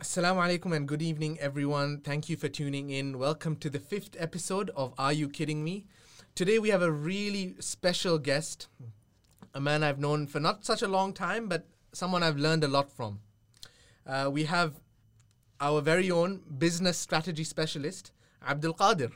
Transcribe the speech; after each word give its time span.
Assalamu 0.00 0.40
alaikum 0.40 0.74
and 0.74 0.88
good 0.88 1.02
evening, 1.02 1.38
everyone. 1.40 1.98
Thank 1.98 2.30
you 2.30 2.36
for 2.38 2.48
tuning 2.48 2.88
in. 2.88 3.18
Welcome 3.18 3.56
to 3.56 3.68
the 3.68 3.78
fifth 3.78 4.16
episode 4.18 4.70
of 4.74 4.94
Are 4.96 5.12
You 5.12 5.28
Kidding 5.28 5.62
Me? 5.62 5.84
Today 6.34 6.58
we 6.58 6.70
have 6.70 6.80
a 6.80 6.90
really 6.90 7.54
special 7.60 8.16
guest, 8.16 8.68
a 9.52 9.60
man 9.60 9.82
I've 9.82 9.98
known 9.98 10.26
for 10.26 10.40
not 10.40 10.64
such 10.64 10.80
a 10.80 10.88
long 10.88 11.12
time, 11.12 11.48
but 11.48 11.66
someone 11.92 12.22
I've 12.22 12.38
learned 12.38 12.64
a 12.64 12.68
lot 12.68 12.90
from. 12.90 13.20
Uh, 14.06 14.30
we 14.32 14.44
have 14.44 14.80
our 15.60 15.82
very 15.82 16.10
own 16.10 16.40
business 16.56 16.96
strategy 16.96 17.44
specialist, 17.44 18.10
Abdul 18.48 18.72
Qadir. 18.72 19.12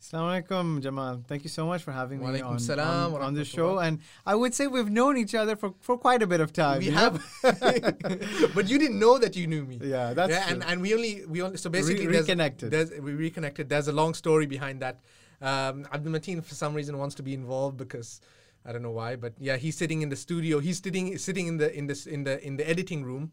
Assalamu 0.00 0.42
alaikum, 0.42 0.80
Jamal. 0.80 1.22
Thank 1.28 1.44
you 1.44 1.50
so 1.50 1.66
much 1.66 1.82
for 1.82 1.92
having 1.92 2.20
me 2.20 2.40
on, 2.40 2.58
on, 2.80 3.22
on 3.22 3.34
the 3.34 3.44
show. 3.44 3.78
And 3.78 4.00
I 4.24 4.34
would 4.34 4.54
say 4.54 4.66
we've 4.66 4.88
known 4.88 5.18
each 5.18 5.34
other 5.34 5.56
for, 5.56 5.74
for 5.80 5.98
quite 5.98 6.22
a 6.22 6.26
bit 6.26 6.40
of 6.40 6.54
time. 6.54 6.78
we 6.78 6.86
have, 6.86 7.22
but 7.42 8.66
you 8.66 8.78
didn't 8.78 8.98
know 8.98 9.18
that 9.18 9.36
you 9.36 9.46
knew 9.46 9.66
me. 9.66 9.78
Yeah, 9.82 10.14
that's 10.14 10.32
yeah, 10.32 10.46
and, 10.48 10.62
true. 10.62 10.70
and 10.70 10.80
we 10.80 10.94
only 10.94 11.26
we 11.26 11.42
only 11.42 11.58
so 11.58 11.68
basically 11.68 12.06
Re- 12.06 12.12
there's- 12.12 12.28
reconnected. 12.28 12.70
There's, 12.70 12.90
we 12.92 13.12
reconnected. 13.12 13.68
There's 13.68 13.88
a 13.88 13.92
long 13.92 14.14
story 14.14 14.46
behind 14.46 14.80
that. 14.80 15.00
Um, 15.42 15.86
Abdul 15.92 16.12
Mateen 16.14 16.42
for 16.42 16.54
some 16.54 16.72
reason 16.72 16.96
wants 16.96 17.14
to 17.16 17.22
be 17.22 17.34
involved 17.34 17.76
because 17.76 18.22
I 18.64 18.72
don't 18.72 18.82
know 18.82 18.90
why, 18.92 19.16
but 19.16 19.34
yeah, 19.38 19.56
he's 19.56 19.76
sitting 19.76 20.00
in 20.00 20.08
the 20.08 20.16
studio. 20.16 20.60
He's 20.60 20.78
sitting 20.78 21.18
sitting 21.18 21.46
in 21.46 21.58
the 21.58 21.76
in 21.76 21.86
this 21.86 22.06
in 22.06 22.24
the 22.24 22.42
in 22.42 22.56
the 22.56 22.66
editing 22.66 23.04
room. 23.04 23.32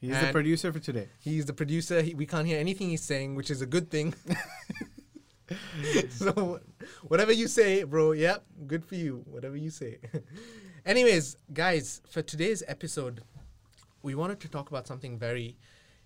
He's 0.00 0.20
the 0.20 0.32
producer 0.32 0.72
for 0.72 0.80
today. 0.80 1.08
He's 1.20 1.46
the 1.46 1.52
producer. 1.52 2.02
He, 2.02 2.14
we 2.14 2.26
can't 2.26 2.46
hear 2.46 2.58
anything 2.58 2.88
he's 2.90 3.02
saying, 3.02 3.36
which 3.36 3.50
is 3.50 3.62
a 3.62 3.66
good 3.66 3.88
thing. 3.90 4.14
so 6.10 6.60
whatever 7.06 7.32
you 7.32 7.48
say, 7.48 7.82
bro, 7.84 8.12
yeah, 8.12 8.36
good 8.66 8.84
for 8.84 8.94
you. 8.94 9.22
Whatever 9.26 9.56
you 9.56 9.70
say. 9.70 9.98
Anyways, 10.86 11.36
guys, 11.52 12.00
for 12.08 12.22
today's 12.22 12.62
episode, 12.66 13.22
we 14.02 14.14
wanted 14.14 14.40
to 14.40 14.48
talk 14.48 14.68
about 14.68 14.86
something 14.86 15.18
very 15.18 15.56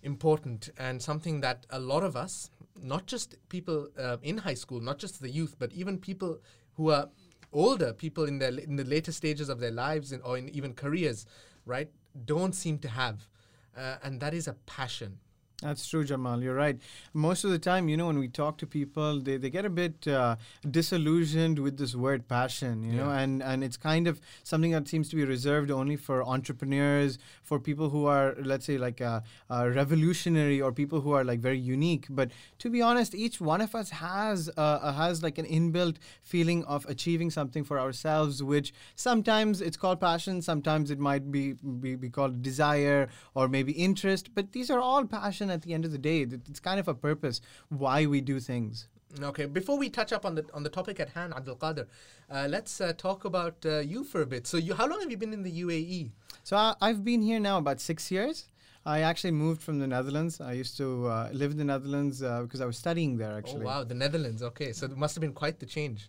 important 0.02 0.70
and 0.78 1.00
something 1.00 1.40
that 1.40 1.66
a 1.70 1.78
lot 1.78 2.02
of 2.02 2.16
us, 2.16 2.50
not 2.80 3.06
just 3.06 3.36
people 3.48 3.88
uh, 3.98 4.16
in 4.22 4.38
high 4.38 4.54
school, 4.54 4.80
not 4.80 4.98
just 4.98 5.20
the 5.20 5.30
youth, 5.30 5.56
but 5.58 5.72
even 5.72 5.98
people 5.98 6.38
who 6.74 6.90
are 6.90 7.08
older, 7.52 7.92
people 7.92 8.24
in 8.24 8.38
their 8.38 8.58
in 8.58 8.76
the 8.76 8.84
later 8.84 9.12
stages 9.12 9.48
of 9.48 9.60
their 9.60 9.70
lives 9.70 10.12
and, 10.12 10.22
or 10.22 10.38
in 10.38 10.48
even 10.48 10.72
careers, 10.72 11.26
right, 11.66 11.90
don't 12.24 12.54
seem 12.54 12.78
to 12.78 12.88
have, 12.88 13.28
uh, 13.76 13.96
and 14.02 14.20
that 14.20 14.34
is 14.34 14.48
a 14.48 14.54
passion. 14.66 15.18
That's 15.62 15.86
true, 15.86 16.04
Jamal. 16.04 16.42
You're 16.42 16.56
right. 16.56 16.76
Most 17.14 17.44
of 17.44 17.50
the 17.50 17.58
time, 17.58 17.88
you 17.88 17.96
know, 17.96 18.08
when 18.08 18.18
we 18.18 18.26
talk 18.26 18.58
to 18.58 18.66
people, 18.66 19.20
they, 19.20 19.36
they 19.36 19.48
get 19.48 19.64
a 19.64 19.70
bit 19.70 20.08
uh, 20.08 20.36
disillusioned 20.68 21.60
with 21.60 21.78
this 21.78 21.94
word 21.94 22.26
passion, 22.26 22.82
you 22.82 22.92
know, 22.92 23.10
and, 23.10 23.42
and 23.42 23.62
it's 23.62 23.76
kind 23.76 24.08
of 24.08 24.20
something 24.42 24.72
that 24.72 24.88
seems 24.88 25.08
to 25.10 25.16
be 25.16 25.24
reserved 25.24 25.70
only 25.70 25.94
for 25.96 26.24
entrepreneurs, 26.24 27.18
for 27.42 27.60
people 27.60 27.90
who 27.90 28.06
are, 28.06 28.34
let's 28.42 28.66
say, 28.66 28.76
like 28.76 29.00
uh, 29.00 29.20
uh, 29.50 29.68
revolutionary 29.68 30.60
or 30.60 30.72
people 30.72 31.00
who 31.00 31.12
are 31.12 31.22
like 31.22 31.38
very 31.38 31.58
unique. 31.58 32.06
But 32.10 32.32
to 32.58 32.68
be 32.68 32.82
honest, 32.82 33.14
each 33.14 33.40
one 33.40 33.60
of 33.60 33.74
us 33.76 33.90
has 33.90 34.50
uh, 34.56 34.60
uh, 34.60 34.92
has 34.92 35.22
like 35.22 35.38
an 35.38 35.46
inbuilt 35.46 35.96
feeling 36.22 36.64
of 36.64 36.84
achieving 36.86 37.30
something 37.30 37.62
for 37.62 37.78
ourselves, 37.78 38.42
which 38.42 38.72
sometimes 38.96 39.60
it's 39.60 39.76
called 39.76 40.00
passion, 40.00 40.42
sometimes 40.42 40.90
it 40.90 40.98
might 40.98 41.30
be, 41.30 41.52
be, 41.52 41.94
be 41.94 42.10
called 42.10 42.42
desire 42.42 43.08
or 43.34 43.46
maybe 43.46 43.72
interest. 43.72 44.34
But 44.34 44.50
these 44.52 44.70
are 44.70 44.80
all 44.80 45.04
passion 45.04 45.51
at 45.52 45.62
the 45.62 45.72
end 45.74 45.84
of 45.84 45.92
the 45.92 45.98
day. 45.98 46.22
It's 46.22 46.60
kind 46.60 46.80
of 46.80 46.88
a 46.88 46.94
purpose 46.94 47.40
why 47.68 48.06
we 48.06 48.20
do 48.20 48.40
things. 48.40 48.88
Okay, 49.20 49.44
before 49.44 49.76
we 49.78 49.90
touch 49.90 50.12
up 50.12 50.24
on 50.24 50.34
the 50.36 50.44
on 50.54 50.62
the 50.62 50.70
topic 50.70 50.98
at 50.98 51.10
hand, 51.10 51.34
Abdul 51.34 51.56
Qadir, 51.56 51.86
uh, 52.30 52.46
let's 52.48 52.80
uh, 52.80 52.94
talk 52.96 53.26
about 53.26 53.56
uh, 53.66 53.80
you 53.80 54.04
for 54.04 54.22
a 54.22 54.26
bit. 54.26 54.46
So, 54.46 54.56
you 54.56 54.74
how 54.74 54.86
long 54.88 55.00
have 55.00 55.10
you 55.10 55.18
been 55.18 55.34
in 55.34 55.42
the? 55.42 55.52
UAE? 55.52 56.10
So 56.44 56.56
I, 56.56 56.74
I've 56.80 57.04
been 57.04 57.22
here 57.22 57.38
now 57.38 57.58
about 57.58 57.80
six 57.80 58.10
years. 58.10 58.48
I 58.84 59.00
actually 59.02 59.30
moved 59.30 59.62
from 59.62 59.78
the 59.78 59.86
Netherlands. 59.86 60.40
I 60.40 60.54
used 60.54 60.76
to 60.78 61.06
uh, 61.06 61.28
live 61.32 61.52
in 61.52 61.56
the 61.56 61.64
Netherlands 61.64 62.20
uh, 62.20 62.42
because 62.42 62.60
I 62.60 62.66
was 62.66 62.76
studying 62.76 63.16
there. 63.16 63.36
Actually, 63.38 63.62
Oh 63.62 63.66
wow, 63.66 63.84
the 63.84 63.94
Netherlands. 63.94 64.42
Okay, 64.42 64.72
so 64.72 64.86
it 64.86 64.96
must 64.96 65.14
have 65.14 65.20
been 65.20 65.32
quite 65.32 65.60
the 65.60 65.66
change. 65.66 66.08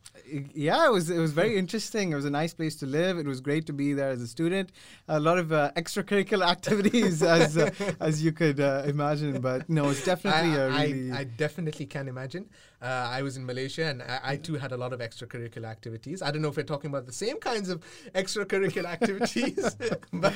yeah, 0.55 0.87
it 0.87 0.91
was 0.91 1.09
it 1.11 1.19
was 1.19 1.33
very 1.33 1.55
interesting. 1.63 2.11
It 2.11 2.15
was 2.15 2.25
a 2.25 2.31
nice 2.31 2.53
place 2.53 2.75
to 2.77 2.87
live. 2.87 3.19
It 3.19 3.27
was 3.27 3.41
great 3.41 3.67
to 3.67 3.73
be 3.73 3.93
there 3.93 4.09
as 4.09 4.21
a 4.21 4.27
student. 4.27 4.71
A 5.07 5.19
lot 5.19 5.37
of 5.37 5.51
uh, 5.51 5.71
extracurricular 5.77 6.47
activities, 6.55 7.21
as 7.39 7.57
uh, 7.57 7.69
as 7.99 8.23
you 8.23 8.31
could 8.31 8.59
uh, 8.59 8.83
imagine. 8.85 9.39
But 9.39 9.69
no, 9.69 9.89
it's 9.89 10.03
definitely 10.03 10.51
I, 10.51 10.55
a 10.63 10.69
I- 10.69 10.83
really. 10.85 11.11
I, 11.11 11.23
definitely 11.25 11.85
can 11.85 12.07
imagine. 12.07 12.49
Uh, 12.83 13.07
I 13.09 13.21
was 13.21 13.37
in 13.37 13.45
Malaysia 13.45 13.85
and 13.85 14.01
I, 14.01 14.19
I 14.23 14.35
too 14.35 14.55
had 14.55 14.73
a 14.73 14.77
lot 14.77 14.91
of 14.91 14.99
extracurricular 14.99 15.67
activities. 15.67 16.21
I 16.21 16.31
don't 16.31 16.41
know 16.41 16.49
if 16.49 16.57
we're 16.57 16.63
talking 16.63 16.89
about 16.89 17.05
the 17.05 17.13
same 17.13 17.37
kinds 17.39 17.69
of 17.69 17.81
extracurricular 18.13 18.89
activities, 18.97 19.77
but 20.13 20.33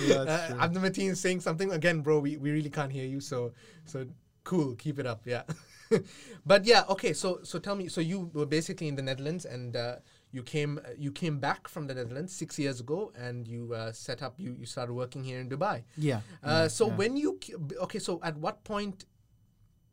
Yeah, 0.00 0.16
uh. 0.16 0.56
Abdul 0.58 0.82
Mateen 0.82 1.10
is 1.10 1.20
saying 1.20 1.40
something 1.40 1.70
again, 1.72 2.00
bro. 2.00 2.20
We, 2.20 2.38
we 2.38 2.50
really 2.50 2.70
can't 2.70 2.90
hear 2.90 3.04
you, 3.04 3.20
so 3.20 3.52
so 3.84 4.06
cool. 4.42 4.74
Keep 4.76 5.00
it 5.00 5.06
up, 5.06 5.20
yeah. 5.26 5.42
but 6.46 6.64
yeah, 6.64 6.84
okay. 6.88 7.12
So 7.12 7.40
so 7.42 7.58
tell 7.58 7.76
me. 7.76 7.88
So 7.88 8.00
you 8.00 8.30
were 8.32 8.46
basically 8.46 8.88
in 8.88 8.96
the 8.96 9.02
Netherlands 9.02 9.44
and. 9.44 9.76
Uh, 9.76 9.96
you 10.32 10.42
came, 10.42 10.80
you 10.98 11.12
came 11.12 11.38
back 11.38 11.66
from 11.66 11.86
the 11.86 11.94
Netherlands 11.94 12.34
six 12.34 12.58
years 12.58 12.80
ago, 12.80 13.10
and 13.16 13.48
you 13.48 13.72
uh, 13.72 13.92
set 13.92 14.22
up. 14.22 14.34
You, 14.36 14.54
you 14.58 14.66
started 14.66 14.92
working 14.92 15.24
here 15.24 15.40
in 15.40 15.48
Dubai. 15.48 15.84
yeah. 15.96 16.16
Uh, 16.16 16.20
yeah, 16.48 16.68
so 16.68 16.88
yeah. 16.88 16.96
when 16.96 17.16
you 17.16 17.38
okay, 17.80 17.98
so 17.98 18.20
at 18.22 18.36
what 18.36 18.62
point 18.64 19.06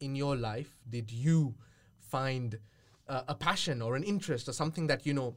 in 0.02 0.16
your 0.16 0.36
life 0.36 0.76
did 0.90 1.12
you 1.12 1.56
find 2.14 2.60
uh, 3.08 3.34
a 3.34 3.36
passion 3.48 3.82
or 3.82 3.96
an 4.00 4.04
interest 4.14 4.48
or 4.50 4.54
something 4.62 4.86
that 4.88 5.06
you 5.08 5.14
know 5.20 5.30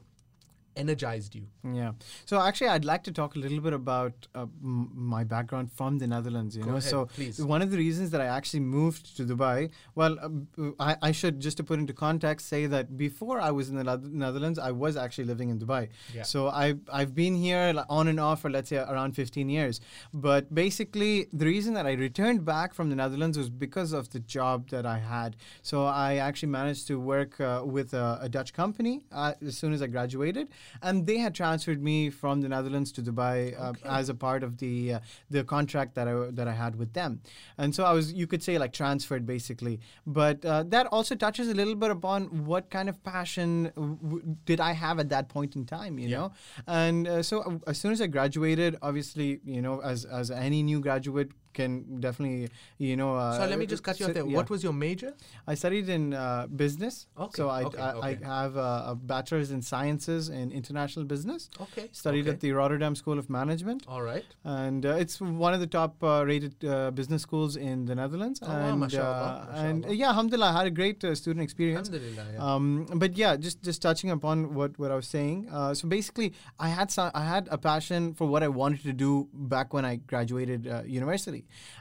energized 0.77 1.35
you? 1.35 1.47
Yeah. 1.73 1.93
So 2.25 2.41
actually, 2.41 2.69
I'd 2.69 2.85
like 2.85 3.03
to 3.05 3.13
talk 3.13 3.37
a 3.37 3.39
little 3.39 3.61
bit 3.61 3.73
about 3.73 4.27
uh, 4.35 4.43
m- 4.63 4.91
my 4.95 5.25
background 5.25 5.73
from 5.73 5.99
the 5.99 6.07
Netherlands. 6.07 6.57
You 6.57 6.63
Go 6.63 6.71
know, 6.71 6.77
ahead, 6.77 6.91
so 6.91 7.07
please. 7.07 7.41
one 7.43 7.63
of 7.63 7.71
the 7.71 7.79
reasons 7.79 8.11
that 8.11 8.21
I 8.21 8.27
actually 8.27 8.61
moved 8.61 9.17
to 9.17 9.25
Dubai, 9.25 9.71
well, 9.95 10.17
um, 10.23 10.47
I, 10.79 10.97
I 11.03 11.13
should 11.13 11.41
just 11.41 11.57
to 11.59 11.65
put 11.65 11.79
into 11.79 11.93
context 11.93 12.49
say 12.49 12.67
that 12.67 12.97
before 12.97 13.41
I 13.41 13.51
was 13.51 13.69
in 13.71 13.77
the 13.77 13.85
Neth- 13.85 14.13
Netherlands, 14.13 14.59
I 14.59 14.73
was 14.73 14.97
actually 14.97 15.25
living 15.25 15.49
in 15.51 15.59
Dubai. 15.59 15.89
Yeah. 16.15 16.23
So 16.23 16.49
I've 16.49 16.81
I've 16.93 17.15
been 17.15 17.35
here 17.35 17.85
on 17.89 18.09
and 18.09 18.21
off 18.21 18.43
for 18.43 18.51
let's 18.51 18.69
say 18.71 18.77
around 18.77 19.13
15 19.15 19.49
years. 19.49 19.81
But 20.13 20.55
basically, 20.55 21.27
the 21.33 21.47
reason 21.47 21.75
that 21.75 21.87
I 21.87 21.93
returned 21.93 22.45
back 22.45 22.75
from 22.75 22.91
the 22.91 22.97
Netherlands 22.97 23.39
was 23.39 23.49
because 23.51 23.93
of 23.93 24.11
the 24.11 24.21
job 24.21 24.69
that 24.71 24.85
I 24.87 24.99
had. 24.99 25.37
So 25.63 25.85
I 25.87 26.17
actually 26.17 26.49
managed 26.51 26.87
to 26.89 26.99
work 27.01 27.41
uh, 27.41 27.63
with 27.65 27.95
a, 27.95 28.19
a 28.23 28.29
Dutch 28.29 28.53
company 28.53 29.05
uh, 29.13 29.33
as 29.47 29.57
soon 29.57 29.73
as 29.73 29.83
I 29.83 29.87
graduated, 29.87 30.49
and 30.83 31.07
they 31.07 31.19
had 31.19 31.35
transferred 31.35 31.83
me 31.83 32.11
from 32.11 32.41
the 32.41 32.49
Netherlands 32.49 32.93
to 32.93 33.03
Dubai 33.03 33.59
uh, 33.61 33.71
Okay. 33.71 33.89
as 33.89 34.09
a 34.09 34.15
part 34.15 34.43
of 34.43 34.59
the 34.59 34.95
uh, 34.95 35.01
the 35.31 35.45
contract 35.45 35.95
that 35.95 36.07
I 36.09 36.15
that 36.31 36.49
I 36.49 36.53
had 36.53 36.77
with 36.77 36.93
them. 36.93 37.21
And 37.59 37.75
so 37.75 37.85
I 37.85 37.93
was, 37.93 38.13
you 38.13 38.27
could 38.27 38.43
say, 38.43 38.59
like 38.59 38.73
transferred 38.73 39.27
basically. 39.27 39.81
But 40.07 40.45
uh, 40.45 40.63
that 40.69 40.87
also 40.87 41.15
touches 41.15 41.49
a 41.49 41.55
little 41.55 41.75
bit 41.75 41.91
upon 41.91 42.45
what 42.47 42.71
kind 42.71 42.89
of 42.89 43.03
passion 43.03 43.71
w- 43.77 44.37
did 44.45 44.61
I 44.61 44.73
have 44.73 44.99
at 44.99 45.09
that 45.11 45.29
point 45.29 45.57
in 45.57 45.65
time, 45.67 45.99
you 45.99 46.09
Yeah. 46.09 46.17
know. 46.19 46.33
And 46.67 47.09
uh, 47.09 47.23
so 47.23 47.41
uh, 47.43 47.59
as 47.71 47.79
soon 47.79 47.93
as 47.93 48.01
I 48.01 48.07
graduated, 48.07 48.77
obviously, 48.83 49.41
you 49.45 49.63
know, 49.63 49.81
as 49.81 50.05
as 50.05 50.31
any 50.31 50.63
new 50.63 50.81
graduate 50.81 51.31
can 51.59 52.01
definitely, 52.07 52.51
you 52.79 52.97
know. 53.01 53.11
Uh, 53.17 53.39
so 53.39 53.47
let 53.53 53.59
me 53.59 53.67
just 53.67 53.83
cut 53.89 53.99
you 53.99 54.07
off 54.07 54.15
there. 54.19 54.27
yeah. 54.27 54.37
What 54.39 54.51
was 54.55 54.63
your 54.67 54.73
major? 54.73 55.13
I 55.47 55.55
studied 55.63 55.89
in 55.97 56.15
uh, 56.15 56.47
business. 56.65 57.07
Okay, 57.19 57.37
So 57.41 57.49
I, 57.49 57.63
okay, 57.69 57.79
I, 57.79 57.93
okay. 57.93 58.25
I 58.25 58.29
have 58.45 58.57
a, 58.57 58.71
a 58.93 58.95
bachelor's 59.13 59.51
in 59.57 59.63
sciences 59.63 60.29
in 60.29 60.53
international 60.61 61.05
business. 61.15 61.49
Okay. 61.67 61.89
Studied 61.93 62.27
okay. 62.27 62.35
at 62.35 62.41
the 62.41 62.53
Rotterdam 62.53 62.95
School 63.03 63.19
of 63.19 63.31
Management 63.31 63.85
All 63.89 64.03
right. 64.03 64.25
and 64.45 64.85
uh, 64.87 65.03
it's 65.05 65.21
one 65.21 65.55
of 65.55 65.61
the 65.61 65.67
top 65.79 66.03
uh, 66.03 66.25
rated 66.27 66.65
uh, 66.65 66.91
business 66.91 67.23
schools 67.23 67.57
in 67.57 67.87
the 67.87 67.95
Netherlands. 67.95 68.41
Oh, 68.43 68.49
wow, 68.49 68.69
and 68.69 68.81
mashallah, 68.81 69.49
uh, 69.51 69.63
and 69.65 69.81
mashallah. 69.81 69.97
yeah, 70.01 70.09
alhamdulillah, 70.09 70.51
I 70.53 70.57
had 70.61 70.67
a 70.67 70.77
great 70.81 71.05
uh, 71.05 71.15
student 71.15 71.43
experience. 71.43 71.89
Alhamdulillah. 71.89 72.27
Yeah. 72.35 72.55
Um, 72.55 72.87
but 73.05 73.17
yeah, 73.17 73.37
just 73.37 73.63
just 73.63 73.83
touching 73.83 74.11
upon 74.11 74.55
what, 74.55 74.79
what 74.79 74.91
I 74.91 74.97
was 74.97 75.09
saying. 75.09 75.49
Uh, 75.51 75.75
so 75.75 75.89
basically, 75.89 76.33
I 76.59 76.69
had 76.69 76.91
some, 76.91 77.11
I 77.15 77.25
had 77.25 77.49
a 77.51 77.59
passion 77.59 78.15
for 78.15 78.27
what 78.27 78.43
I 78.43 78.49
wanted 78.49 78.83
to 78.83 78.93
do 78.93 79.29
back 79.33 79.73
when 79.75 79.85
I 79.85 79.97
graduated 79.97 80.67
uh, 80.67 80.83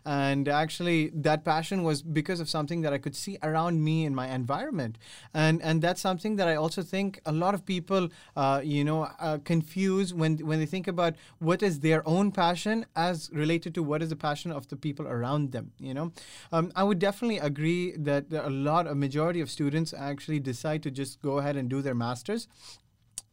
and 0.06 0.48
actually 0.48 1.12
that 1.14 1.44
passion 1.44 1.84
was 1.84 2.01
because 2.01 2.39
of 2.39 2.50
something 2.50 2.81
that 2.81 2.94
I 2.94 2.98
could 2.98 3.16
see 3.16 3.38
around 3.44 3.84
me 3.84 4.06
in 4.06 4.13
my 4.13 4.28
environment, 4.28 4.98
and 5.34 5.62
and 5.62 5.81
that's 5.81 6.01
something 6.01 6.36
that 6.38 6.48
I 6.48 6.56
also 6.56 6.81
think 6.81 7.19
a 7.25 7.31
lot 7.31 7.54
of 7.54 7.66
people, 7.66 8.10
uh, 8.36 8.62
you 8.63 8.84
know, 8.84 9.04
uh, 9.19 9.38
confuse 9.44 10.13
when 10.13 10.38
when 10.38 10.60
they 10.60 10.66
think 10.66 10.88
about 10.88 11.16
what 11.39 11.63
is 11.63 11.80
their 11.80 12.07
own 12.07 12.31
passion 12.31 12.86
as 12.95 13.30
related 13.34 13.74
to 13.75 13.84
what 13.84 14.01
is 14.01 14.10
the 14.10 14.16
passion 14.16 14.51
of 14.51 14.68
the 14.68 14.75
people 14.75 15.07
around 15.07 15.51
them. 15.51 15.72
You 15.80 15.94
know, 15.94 16.12
um, 16.51 16.72
I 16.75 16.84
would 16.84 17.00
definitely 17.00 17.39
agree 17.39 17.94
that 17.98 18.25
a 18.31 18.50
lot, 18.50 18.88
a 18.88 18.95
majority 18.95 19.42
of 19.42 19.50
students 19.50 19.94
actually 19.94 20.39
decide 20.39 20.84
to 20.84 20.92
just 20.92 21.22
go 21.22 21.38
ahead 21.39 21.56
and 21.56 21.69
do 21.69 21.81
their 21.81 21.95
masters 21.95 22.48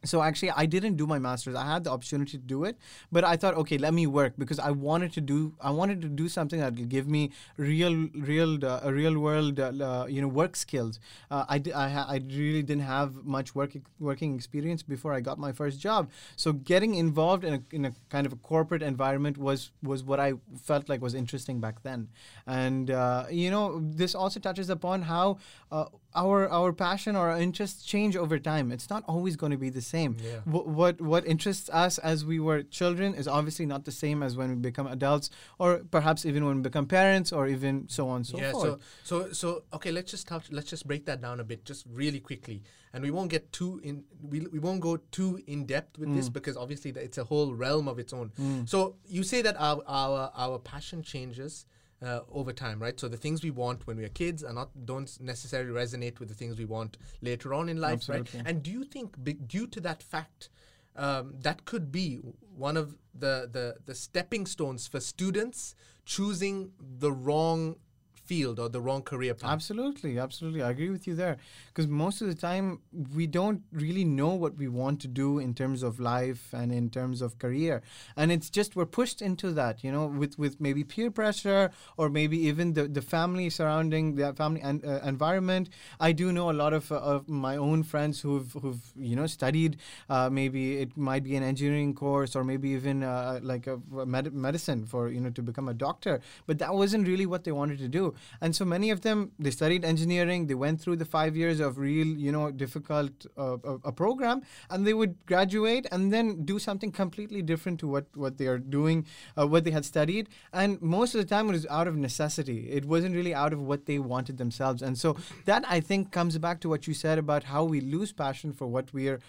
so 0.03 0.21
actually 0.21 0.51
i 0.51 0.65
didn't 0.65 0.95
do 0.95 1.07
my 1.07 1.17
masters 1.17 1.55
i 1.55 1.65
had 1.65 1.83
the 1.83 1.89
opportunity 1.89 2.37
to 2.37 2.43
do 2.43 2.63
it 2.63 2.77
but 3.11 3.23
i 3.23 3.35
thought 3.35 3.55
okay 3.55 3.77
let 3.77 3.93
me 3.93 4.05
work 4.05 4.33
because 4.37 4.59
i 4.59 4.69
wanted 4.69 5.11
to 5.13 5.21
do 5.21 5.53
i 5.61 5.69
wanted 5.69 6.01
to 6.01 6.09
do 6.09 6.27
something 6.27 6.59
that 6.59 6.75
will 6.75 6.85
give 6.85 7.07
me 7.07 7.31
real 7.57 8.07
real 8.15 8.65
uh, 8.65 8.81
real 8.91 9.17
world 9.17 9.59
uh, 9.59 9.71
uh, 9.89 10.05
you 10.07 10.21
know 10.21 10.27
work 10.27 10.55
skills 10.55 10.99
uh, 11.31 11.45
I, 11.47 11.61
I, 11.73 11.87
I 12.15 12.21
really 12.27 12.63
didn't 12.63 12.83
have 12.83 13.23
much 13.23 13.55
work 13.55 13.71
working 13.99 14.35
experience 14.35 14.83
before 14.83 15.13
i 15.13 15.19
got 15.19 15.37
my 15.39 15.51
first 15.51 15.79
job 15.79 16.09
so 16.35 16.53
getting 16.53 16.95
involved 16.95 17.43
in 17.43 17.53
a, 17.53 17.61
in 17.71 17.85
a 17.85 17.93
kind 18.09 18.25
of 18.25 18.33
a 18.33 18.37
corporate 18.37 18.81
environment 18.81 19.37
was 19.37 19.71
was 19.81 20.03
what 20.03 20.19
i 20.19 20.33
felt 20.61 20.89
like 20.89 21.01
was 21.01 21.13
interesting 21.13 21.59
back 21.59 21.81
then 21.83 22.09
and 22.45 22.91
uh, 22.91 23.25
you 23.29 23.49
know 23.49 23.81
this 23.81 24.15
also 24.15 24.39
touches 24.39 24.69
upon 24.69 25.03
how 25.03 25.37
uh, 25.71 25.85
our 26.15 26.47
our 26.49 26.71
passion 26.73 27.15
or 27.15 27.29
our 27.29 27.39
interests 27.39 27.83
change 27.83 28.15
over 28.15 28.37
time. 28.39 28.71
It's 28.71 28.89
not 28.89 29.03
always 29.07 29.35
going 29.35 29.51
to 29.51 29.57
be 29.57 29.69
the 29.69 29.81
same. 29.81 29.92
Yeah. 30.01 30.39
Wh- 30.41 30.67
what 30.67 30.99
what 30.99 31.25
interests 31.25 31.69
us 31.69 31.97
as 31.99 32.25
we 32.25 32.39
were 32.39 32.63
children 32.63 33.13
is 33.13 33.27
obviously 33.27 33.65
not 33.65 33.85
the 33.85 33.91
same 33.91 34.23
as 34.23 34.35
when 34.35 34.49
we 34.49 34.55
become 34.55 34.87
adults, 34.87 35.29
or 35.59 35.81
perhaps 35.91 36.25
even 36.25 36.45
when 36.45 36.57
we 36.57 36.61
become 36.61 36.85
parents, 36.85 37.31
or 37.31 37.47
even 37.47 37.87
so 37.87 38.09
on 38.09 38.17
and 38.17 38.27
so 38.27 38.37
yeah, 38.37 38.51
forth. 38.51 38.81
so 39.03 39.27
so 39.27 39.31
so 39.31 39.63
okay, 39.73 39.91
let's 39.91 40.11
just 40.11 40.27
touch 40.27 40.51
let's 40.51 40.69
just 40.69 40.87
break 40.87 41.05
that 41.05 41.21
down 41.21 41.39
a 41.39 41.43
bit 41.43 41.63
just 41.65 41.85
really 41.89 42.19
quickly. 42.19 42.63
And 42.95 43.03
we 43.03 43.09
won't 43.09 43.29
get 43.29 43.51
too 43.51 43.79
in 43.83 44.03
we, 44.21 44.41
we 44.41 44.59
won't 44.59 44.81
go 44.81 44.97
too 45.11 45.41
in 45.47 45.65
depth 45.65 45.97
with 45.97 46.13
this 46.13 46.29
mm. 46.29 46.33
because 46.33 46.57
obviously 46.57 46.91
that 46.91 47.03
it's 47.03 47.17
a 47.17 47.23
whole 47.23 47.53
realm 47.53 47.87
of 47.87 47.97
its 47.99 48.13
own. 48.13 48.31
Mm. 48.39 48.69
So 48.69 48.95
you 49.07 49.23
say 49.23 49.41
that 49.41 49.55
our 49.59 49.81
our 49.87 50.31
our 50.35 50.59
passion 50.59 51.01
changes 51.01 51.65
uh, 52.03 52.21
over 52.31 52.51
time, 52.51 52.81
right? 52.81 52.99
So 52.99 53.07
the 53.07 53.17
things 53.17 53.43
we 53.43 53.51
want 53.51 53.87
when 53.87 53.97
we 53.97 54.03
are 54.03 54.09
kids 54.09 54.43
are 54.43 54.53
not 54.53 54.85
don't 54.85 55.09
necessarily 55.21 55.71
resonate 55.71 56.19
with 56.19 56.29
the 56.29 56.35
things 56.35 56.57
we 56.57 56.65
want 56.65 56.97
later 57.21 57.53
on 57.53 57.69
in 57.69 57.77
life, 57.77 57.93
Absolutely. 57.93 58.39
right? 58.39 58.47
And 58.47 58.63
do 58.63 58.71
you 58.71 58.83
think, 58.83 59.23
be, 59.23 59.33
due 59.33 59.67
to 59.67 59.79
that 59.81 60.03
fact, 60.03 60.49
um, 60.95 61.35
that 61.39 61.65
could 61.65 61.91
be 61.91 62.15
one 62.55 62.77
of 62.77 62.95
the, 63.15 63.49
the 63.51 63.77
the 63.85 63.95
stepping 63.95 64.45
stones 64.45 64.87
for 64.87 64.99
students 64.99 65.75
choosing 66.05 66.71
the 66.79 67.11
wrong 67.11 67.77
field 68.23 68.59
or 68.59 68.69
the 68.69 68.81
wrong 68.81 69.01
career 69.01 69.33
path? 69.33 69.51
Absolutely, 69.51 70.17
absolutely. 70.17 70.61
I 70.61 70.69
agree 70.71 70.89
with 70.89 71.07
you 71.07 71.15
there. 71.15 71.37
Because 71.67 71.87
most 71.87 72.21
of 72.21 72.27
the 72.27 72.35
time, 72.35 72.79
we 73.15 73.27
don't 73.27 73.61
really 73.71 74.05
know 74.05 74.29
what 74.29 74.57
we 74.57 74.67
want 74.67 75.01
to 75.01 75.07
do 75.07 75.39
in 75.39 75.53
terms 75.53 75.83
of 75.83 75.99
life 75.99 76.53
and 76.53 76.71
in 76.71 76.89
terms 76.89 77.21
of 77.21 77.37
career. 77.39 77.81
And 78.15 78.31
it's 78.31 78.49
just 78.49 78.75
we're 78.75 78.85
pushed 78.85 79.21
into 79.21 79.51
that, 79.51 79.83
you 79.83 79.91
know, 79.91 80.05
with, 80.05 80.37
with 80.37 80.59
maybe 80.61 80.83
peer 80.83 81.11
pressure 81.11 81.71
or 81.97 82.09
maybe 82.09 82.37
even 82.47 82.73
the, 82.73 82.87
the 82.87 83.01
family 83.01 83.49
surrounding 83.49 84.15
the 84.15 84.33
family 84.33 84.61
and 84.61 84.83
uh, 84.85 84.99
environment. 85.03 85.69
I 85.99 86.11
do 86.11 86.31
know 86.31 86.49
a 86.49 86.53
lot 86.53 86.73
of, 86.73 86.91
uh, 86.91 86.95
of 86.97 87.27
my 87.27 87.57
own 87.57 87.83
friends 87.83 88.21
who've, 88.21 88.51
who've 88.61 88.81
you 88.95 89.15
know, 89.15 89.27
studied 89.27 89.77
uh, 90.09 90.29
maybe 90.29 90.77
it 90.77 90.95
might 90.97 91.23
be 91.23 91.35
an 91.35 91.43
engineering 91.43 91.93
course 91.93 92.35
or 92.35 92.43
maybe 92.43 92.69
even 92.69 93.03
uh, 93.03 93.39
like 93.41 93.67
a 93.67 93.79
med- 94.05 94.33
medicine 94.33 94.85
for, 94.85 95.09
you 95.09 95.19
know, 95.19 95.29
to 95.31 95.41
become 95.41 95.67
a 95.67 95.73
doctor. 95.73 96.21
But 96.45 96.59
that 96.59 96.73
wasn't 96.73 97.07
really 97.07 97.25
what 97.25 97.43
they 97.43 97.51
wanted 97.51 97.79
to 97.79 97.87
do 97.87 98.12
and 98.41 98.55
so 98.55 98.65
many 98.65 98.89
of 98.89 99.01
them 99.01 99.31
they 99.39 99.51
studied 99.51 99.83
engineering 99.85 100.47
they 100.47 100.53
went 100.55 100.79
through 100.79 100.95
the 100.95 101.05
five 101.05 101.35
years 101.35 101.59
of 101.59 101.77
real 101.77 102.07
you 102.07 102.31
know 102.31 102.51
difficult 102.51 103.25
uh, 103.37 103.57
a, 103.63 103.73
a 103.85 103.91
program 103.91 104.41
and 104.69 104.85
they 104.85 104.93
would 104.93 105.15
graduate 105.25 105.87
and 105.91 106.11
then 106.11 106.43
do 106.45 106.59
something 106.59 106.91
completely 106.91 107.41
different 107.41 107.79
to 107.79 107.87
what 107.87 108.05
what 108.15 108.37
they 108.37 108.47
are 108.47 108.57
doing 108.57 109.05
uh, 109.37 109.47
what 109.47 109.63
they 109.63 109.71
had 109.71 109.85
studied. 109.85 110.29
And 110.51 110.81
most 110.81 111.15
of 111.15 111.21
the 111.21 111.27
time 111.27 111.49
it 111.49 111.53
was 111.53 111.65
out 111.67 111.87
of 111.87 111.95
necessity. 111.95 112.69
It 112.69 112.85
wasn't 112.85 113.15
really 113.15 113.33
out 113.33 113.53
of 113.53 113.61
what 113.61 113.85
they 113.85 113.99
wanted 113.99 114.37
themselves. 114.37 114.81
And 114.81 114.97
so 114.97 115.15
that 115.45 115.63
i 115.67 115.79
think 115.79 116.11
comes 116.11 116.37
back 116.37 116.59
to 116.61 116.69
what 116.69 116.87
you 116.87 116.93
said 116.93 117.17
about 117.17 117.43
how 117.43 117.63
we 117.63 117.81
lose 117.81 118.11
passion 118.11 118.53
for 118.53 118.67
what 118.67 118.93
we 118.93 119.07
are 119.07 119.19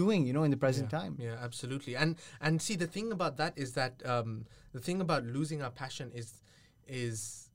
doing 0.00 0.26
you 0.26 0.32
know 0.32 0.42
in 0.42 0.50
the 0.50 0.56
present 0.56 0.92
yeah, 0.92 0.98
time. 0.98 1.16
Yeah, 1.18 1.36
absolutely. 1.42 1.96
And 1.96 2.16
and 2.40 2.60
see 2.60 2.76
the 2.76 2.86
thing 2.86 3.12
about 3.12 3.36
that 3.36 3.56
is 3.56 3.72
that 3.74 4.02
um, 4.04 4.46
the 4.72 4.80
thing 4.80 5.00
about 5.00 5.24
losing 5.24 5.62
our 5.62 5.70
passion 5.70 6.10
is 6.14 6.42
is 6.86 7.49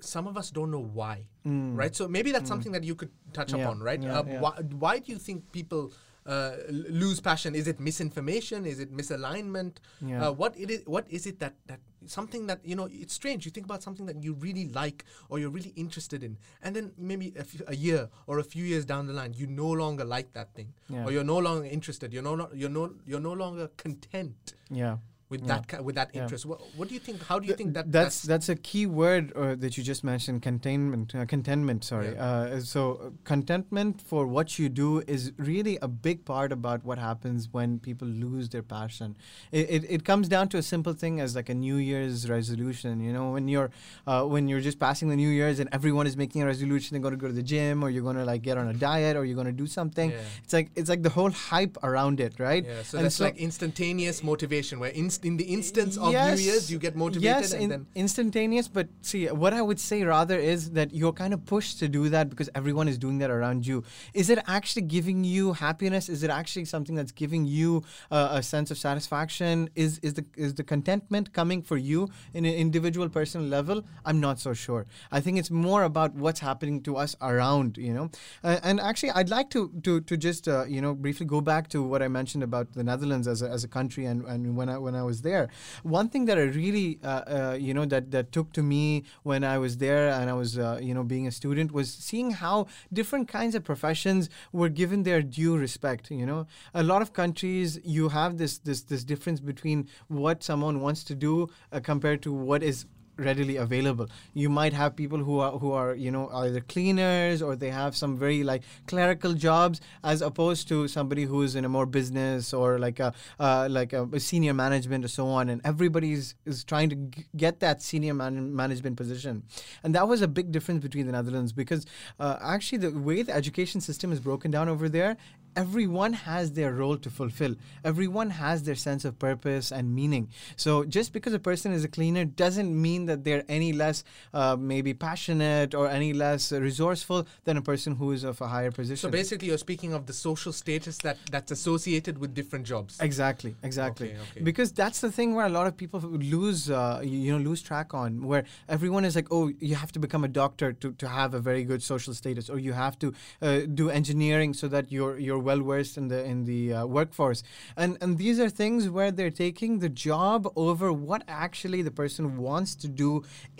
some 0.00 0.26
of 0.26 0.36
us 0.36 0.50
don't 0.50 0.70
know 0.70 0.82
why, 0.82 1.26
right? 1.44 1.94
So 1.96 2.06
maybe 2.08 2.30
that's 2.32 2.48
something 2.48 2.72
that 2.72 2.84
you 2.84 2.94
could 2.94 3.10
touch 3.32 3.52
Mm. 3.52 3.58
Yeah, 3.58 3.64
upon, 3.64 3.80
right? 3.80 4.02
yeah, 4.02 4.18
uh, 4.18 4.24
yeah. 4.26 4.40
Why, 4.40 4.50
why 4.84 4.98
do 4.98 5.12
you 5.12 5.18
think 5.18 5.50
people 5.52 5.92
uh, 6.26 6.56
lose 6.70 7.20
passion? 7.20 7.54
Is 7.54 7.66
it 7.68 7.78
misinformation? 7.80 8.66
Is 8.66 8.78
it 8.80 8.92
misalignment? 8.92 9.76
Yeah. 10.04 10.28
Uh, 10.28 10.32
what 10.32 10.58
it 10.58 10.70
is? 10.70 10.82
What 10.86 11.06
is 11.08 11.24
it 11.26 11.38
that 11.40 11.54
that 11.66 11.80
something 12.06 12.46
that 12.48 12.60
you 12.64 12.74
know? 12.74 12.88
It's 12.90 13.14
strange. 13.14 13.46
You 13.46 13.52
think 13.52 13.64
about 13.66 13.82
something 13.82 14.06
that 14.06 14.22
you 14.22 14.34
really 14.34 14.68
like 14.68 15.04
or 15.30 15.38
you're 15.38 15.50
really 15.58 15.72
interested 15.76 16.22
in, 16.24 16.36
and 16.62 16.74
then 16.74 16.92
maybe 16.98 17.32
a, 17.38 17.44
few, 17.44 17.60
a 17.68 17.76
year 17.76 18.08
or 18.26 18.38
a 18.40 18.44
few 18.44 18.64
years 18.64 18.84
down 18.84 19.06
the 19.06 19.12
line, 19.12 19.34
you 19.34 19.46
no 19.46 19.70
longer 19.70 20.04
like 20.04 20.32
that 20.32 20.52
thing, 20.54 20.74
or 21.04 21.12
you're 21.12 21.24
no 21.24 21.38
longer 21.38 21.64
interested. 21.66 22.12
You're 22.12 22.22
no 22.24 22.48
you're 22.52 22.70
no 22.70 22.92
you're 23.06 23.20
no 23.20 23.32
longer 23.32 23.68
content 23.76 24.54
yeah 24.68 24.96
with 25.28 25.40
Yeah. 25.42 25.60
that 25.70 25.84
with 25.84 25.96
that 25.96 26.10
Yeah. 26.14 26.22
interest. 26.22 26.46
What, 26.46 26.60
what 26.76 26.86
do 26.88 26.94
you 26.94 27.00
think? 27.00 27.22
How 27.30 27.38
do 27.40 27.46
you 27.48 27.54
think 27.54 27.74
that 27.74 27.90
that's 27.90 28.22
that's 28.22 28.48
a 28.48 28.54
key 28.54 28.86
word 28.86 29.32
uh, 29.34 29.56
that 29.62 29.76
you 29.76 29.82
just 29.82 30.04
mentioned 30.04 30.42
containment 30.42 31.14
uh, 31.14 31.24
contentment 31.26 31.82
sorry 31.84 32.12
Yeah. 32.12 32.26
uh, 32.26 32.60
so 32.60 32.82
uh, 32.94 33.10
contentment 33.24 34.00
for 34.10 34.26
what 34.36 34.58
you 34.58 34.68
do 34.68 35.02
is 35.14 35.32
really 35.36 35.78
a 35.82 35.88
big 35.88 36.24
part 36.24 36.52
about 36.58 36.84
what 36.84 36.98
happens 36.98 37.48
when 37.56 37.78
people 37.88 38.08
lose 38.08 38.48
their 38.50 38.62
passion 38.62 39.16
it, 39.50 39.66
it, 39.76 39.82
it 39.96 40.04
comes 40.10 40.28
down 40.28 40.48
to 40.52 40.58
a 40.58 40.62
simple 40.62 40.92
thing 41.02 41.20
as 41.20 41.34
like 41.38 41.48
a 41.48 41.54
new 41.66 41.76
year's 41.76 42.28
resolution 42.30 43.00
you 43.00 43.12
know 43.12 43.26
when 43.36 43.48
you're 43.48 43.70
uh, 44.06 44.22
when 44.34 44.46
you're 44.48 44.60
just 44.70 44.78
passing 44.78 45.08
the 45.08 45.16
new 45.16 45.28
year's 45.40 45.58
and 45.58 45.68
everyone 45.72 46.06
is 46.06 46.16
making 46.16 46.40
a 46.42 46.46
resolution 46.46 46.88
they're 46.94 47.02
going 47.08 47.18
to 47.18 47.22
go 47.26 47.26
to 47.34 47.38
the 47.42 47.48
gym 47.52 47.82
or 47.82 47.90
you're 47.90 48.02
going 48.10 48.16
to 48.16 48.24
like 48.32 48.42
get 48.42 48.56
on 48.58 48.68
a 48.68 48.74
diet 48.74 49.16
or 49.16 49.24
you're 49.24 49.34
going 49.42 49.52
to 49.56 49.60
do 49.64 49.66
something 49.66 50.10
Yeah. 50.10 50.44
it's 50.44 50.52
like 50.52 50.70
it's 50.76 50.88
like 50.88 51.02
the 51.02 51.10
whole 51.18 51.30
hype 51.30 51.76
around 51.82 52.20
it 52.20 52.34
right 52.38 52.64
Yeah, 52.64 52.82
so 52.82 52.98
And 52.98 53.04
that's 53.06 53.20
like 53.26 53.36
instantaneous 53.38 54.22
motivation, 54.22 54.78
where 54.82 54.90
inst- 55.02 55.15
in 55.24 55.36
the 55.36 55.44
instance 55.44 55.96
of 55.96 56.12
New 56.12 56.42
Year's 56.44 56.70
you 56.70 56.78
get 56.78 56.96
motivated, 56.96 57.22
Yes, 57.22 57.52
and 57.52 57.62
in- 57.62 57.70
then 57.70 57.86
instantaneous. 57.94 58.68
But 58.68 58.88
see, 59.02 59.26
what 59.26 59.52
I 59.52 59.62
would 59.62 59.80
say 59.80 60.02
rather 60.02 60.38
is 60.38 60.70
that 60.72 60.94
you're 60.94 61.12
kind 61.12 61.32
of 61.34 61.44
pushed 61.44 61.78
to 61.80 61.88
do 61.88 62.08
that 62.10 62.28
because 62.30 62.48
everyone 62.54 62.88
is 62.88 62.98
doing 62.98 63.18
that 63.18 63.30
around 63.30 63.66
you. 63.66 63.84
Is 64.14 64.30
it 64.30 64.38
actually 64.46 64.82
giving 64.82 65.24
you 65.24 65.52
happiness? 65.54 66.08
Is 66.08 66.22
it 66.22 66.30
actually 66.30 66.64
something 66.64 66.94
that's 66.94 67.12
giving 67.12 67.44
you 67.46 67.84
uh, 68.10 68.28
a 68.32 68.42
sense 68.42 68.70
of 68.70 68.78
satisfaction? 68.78 69.68
Is 69.74 69.98
is 70.00 70.14
the 70.14 70.24
is 70.36 70.54
the 70.54 70.64
contentment 70.64 71.32
coming 71.32 71.62
for 71.62 71.76
you 71.76 72.08
in 72.34 72.44
an 72.44 72.54
individual 72.54 73.08
personal 73.08 73.46
level? 73.46 73.82
I'm 74.04 74.20
not 74.20 74.38
so 74.40 74.52
sure. 74.54 74.86
I 75.10 75.20
think 75.20 75.38
it's 75.38 75.50
more 75.50 75.82
about 75.84 76.14
what's 76.14 76.40
happening 76.40 76.82
to 76.82 76.96
us 76.96 77.16
around. 77.20 77.78
You 77.78 77.94
know, 77.94 78.10
uh, 78.44 78.58
and 78.62 78.80
actually, 78.80 79.10
I'd 79.12 79.30
like 79.30 79.50
to 79.50 79.70
to 79.82 80.00
to 80.00 80.16
just 80.16 80.48
uh, 80.48 80.64
you 80.66 80.80
know 80.80 80.94
briefly 80.94 81.26
go 81.26 81.40
back 81.40 81.68
to 81.68 81.82
what 81.82 82.02
I 82.02 82.08
mentioned 82.08 82.42
about 82.44 82.72
the 82.72 82.84
Netherlands 82.84 83.26
as 83.28 83.42
a, 83.42 83.48
as 83.48 83.64
a 83.64 83.68
country 83.68 84.04
and, 84.06 84.24
and 84.24 84.56
when 84.56 84.68
I 84.68 84.78
when 84.78 84.94
I 84.94 85.02
was 85.06 85.22
there. 85.22 85.48
One 85.82 86.08
thing 86.08 86.26
that 86.26 86.38
I 86.38 86.42
really 86.42 86.98
uh, 87.02 87.08
uh, 87.36 87.56
you 87.66 87.72
know 87.72 87.86
that 87.86 88.10
that 88.10 88.32
took 88.32 88.52
to 88.58 88.62
me 88.62 89.04
when 89.22 89.44
I 89.44 89.56
was 89.58 89.78
there 89.78 90.08
and 90.08 90.28
I 90.28 90.34
was 90.42 90.58
uh, 90.58 90.78
you 90.82 90.94
know 90.94 91.04
being 91.04 91.26
a 91.26 91.34
student 91.40 91.72
was 91.72 91.92
seeing 92.08 92.32
how 92.32 92.66
different 92.92 93.28
kinds 93.28 93.54
of 93.54 93.64
professions 93.64 94.28
were 94.52 94.68
given 94.68 95.04
their 95.04 95.22
due 95.22 95.56
respect. 95.56 96.10
You 96.10 96.26
know, 96.26 96.46
a 96.74 96.82
lot 96.82 97.02
of 97.02 97.12
countries 97.12 97.78
you 97.84 98.10
have 98.10 98.38
this 98.38 98.58
this 98.58 98.82
this 98.82 99.04
difference 99.04 99.40
between 99.40 99.88
what 100.08 100.42
someone 100.42 100.80
wants 100.80 101.04
to 101.04 101.14
do 101.14 101.48
uh, 101.72 101.80
compared 101.80 102.22
to 102.22 102.32
what 102.32 102.62
is 102.62 102.86
readily 103.16 103.56
available. 103.56 104.08
You 104.34 104.48
might 104.48 104.72
have 104.72 104.96
people 104.96 105.18
who 105.18 105.38
are 105.38 105.52
who 105.52 105.72
are 105.72 105.94
you 105.94 106.10
know 106.10 106.28
either 106.32 106.60
cleaners 106.60 107.42
or 107.42 107.56
they 107.56 107.70
have 107.70 107.96
some 107.96 108.16
very 108.16 108.42
like 108.44 108.62
clerical 108.86 109.32
jobs 109.32 109.80
as 110.04 110.22
opposed 110.22 110.68
to 110.68 110.88
somebody 110.88 111.24
who 111.24 111.42
is 111.42 111.56
in 111.56 111.64
a 111.64 111.68
more 111.68 111.86
business 111.86 112.52
or 112.52 112.78
like 112.78 113.00
a 113.00 113.12
uh, 113.38 113.68
like 113.70 113.92
a, 113.92 114.04
a 114.12 114.20
senior 114.20 114.54
management 114.54 115.04
or 115.04 115.08
so 115.08 115.26
on. 115.28 115.48
And 115.48 115.60
everybody 115.64 116.12
is, 116.12 116.34
is 116.44 116.64
trying 116.64 116.90
to 116.90 116.96
g- 116.96 117.26
get 117.36 117.60
that 117.60 117.82
senior 117.82 118.14
man- 118.14 118.54
management 118.54 118.96
position. 118.96 119.42
And 119.82 119.94
that 119.94 120.08
was 120.08 120.22
a 120.22 120.28
big 120.28 120.52
difference 120.52 120.82
between 120.82 121.06
the 121.06 121.12
Netherlands 121.12 121.52
because 121.52 121.86
uh, 122.20 122.36
actually 122.42 122.78
the 122.78 122.90
way 122.98 123.22
the 123.22 123.34
education 123.34 123.80
system 123.80 124.12
is 124.12 124.20
broken 124.20 124.50
down 124.50 124.68
over 124.68 124.88
there. 124.88 125.16
Everyone 125.56 126.12
has 126.12 126.52
their 126.52 126.72
role 126.72 126.96
to 126.98 127.10
fulfill. 127.10 127.56
Everyone 127.84 128.30
has 128.30 128.62
their 128.62 128.74
sense 128.74 129.04
of 129.04 129.18
purpose 129.18 129.72
and 129.72 129.94
meaning. 129.94 130.28
So 130.56 130.84
just 130.84 131.12
because 131.12 131.32
a 131.32 131.38
person 131.38 131.72
is 131.72 131.84
a 131.84 131.88
cleaner 131.88 132.24
doesn't 132.24 132.80
mean 132.80 133.06
that 133.06 133.24
they're 133.24 133.44
any 133.48 133.72
less 133.72 134.04
uh, 134.32 134.56
maybe 134.56 134.94
passionate 134.94 135.74
or 135.74 135.88
any 135.88 136.12
less 136.12 136.52
resourceful 136.52 137.26
than 137.44 137.56
a 137.56 137.62
person 137.62 137.96
who 137.96 138.12
is 138.12 138.22
of 138.24 138.40
a 138.40 138.46
higher 138.46 138.70
position. 138.70 138.96
so 138.96 139.10
basically 139.10 139.48
you're 139.48 139.58
speaking 139.58 139.92
of 139.92 140.06
the 140.06 140.12
social 140.12 140.52
status 140.52 140.98
that 140.98 141.16
that's 141.30 141.50
associated 141.50 142.18
with 142.18 142.34
different 142.34 142.64
jobs. 142.66 142.98
Exactly, 143.00 143.54
exactly. 143.62 144.12
Okay, 144.12 144.20
okay. 144.30 144.40
Because 144.42 144.72
that's 144.72 145.00
the 145.00 145.10
thing 145.10 145.34
where 145.34 145.46
a 145.46 145.54
lot 145.58 145.66
of 145.66 145.76
people 145.76 146.00
lose, 146.00 146.70
uh, 146.70 147.00
you 147.02 147.26
you 147.26 147.32
know, 147.32 147.38
lose 147.38 147.62
track 147.62 147.92
on. 147.94 148.26
Where 148.26 148.44
everyone 148.68 149.04
is 149.04 149.16
like, 149.16 149.28
oh, 149.30 149.48
you 149.58 149.74
have 149.74 149.92
to 149.92 149.98
become 149.98 150.24
a 150.24 150.28
doctor 150.28 150.72
to, 150.72 150.92
to 150.92 151.08
have 151.08 151.34
a 151.34 151.40
very 151.40 151.64
good 151.64 151.82
social 151.82 152.14
status, 152.14 152.48
or 152.48 152.58
you 152.58 152.72
have 152.72 152.98
to 153.00 153.14
uh, 153.42 153.60
do 153.74 153.90
engineering 153.90 154.54
so 154.54 154.68
that 154.68 154.92
your 154.92 155.18
your 155.18 155.38
well 155.48 155.62
versed 155.70 155.96
in 156.00 156.08
the 156.12 156.20
in 156.32 156.44
the 156.50 156.60
uh, 156.72 156.86
workforce, 156.96 157.40
and 157.76 157.96
and 158.02 158.18
these 158.22 158.38
are 158.44 158.50
things 158.62 158.88
where 158.96 159.10
they're 159.16 159.36
taking 159.46 159.78
the 159.84 159.92
job 160.10 160.40
over 160.66 160.86
what 161.10 161.22
actually 161.46 161.82
the 161.88 161.94
person 162.02 162.24
wants 162.48 162.74
to 162.82 162.88
do 163.04 163.10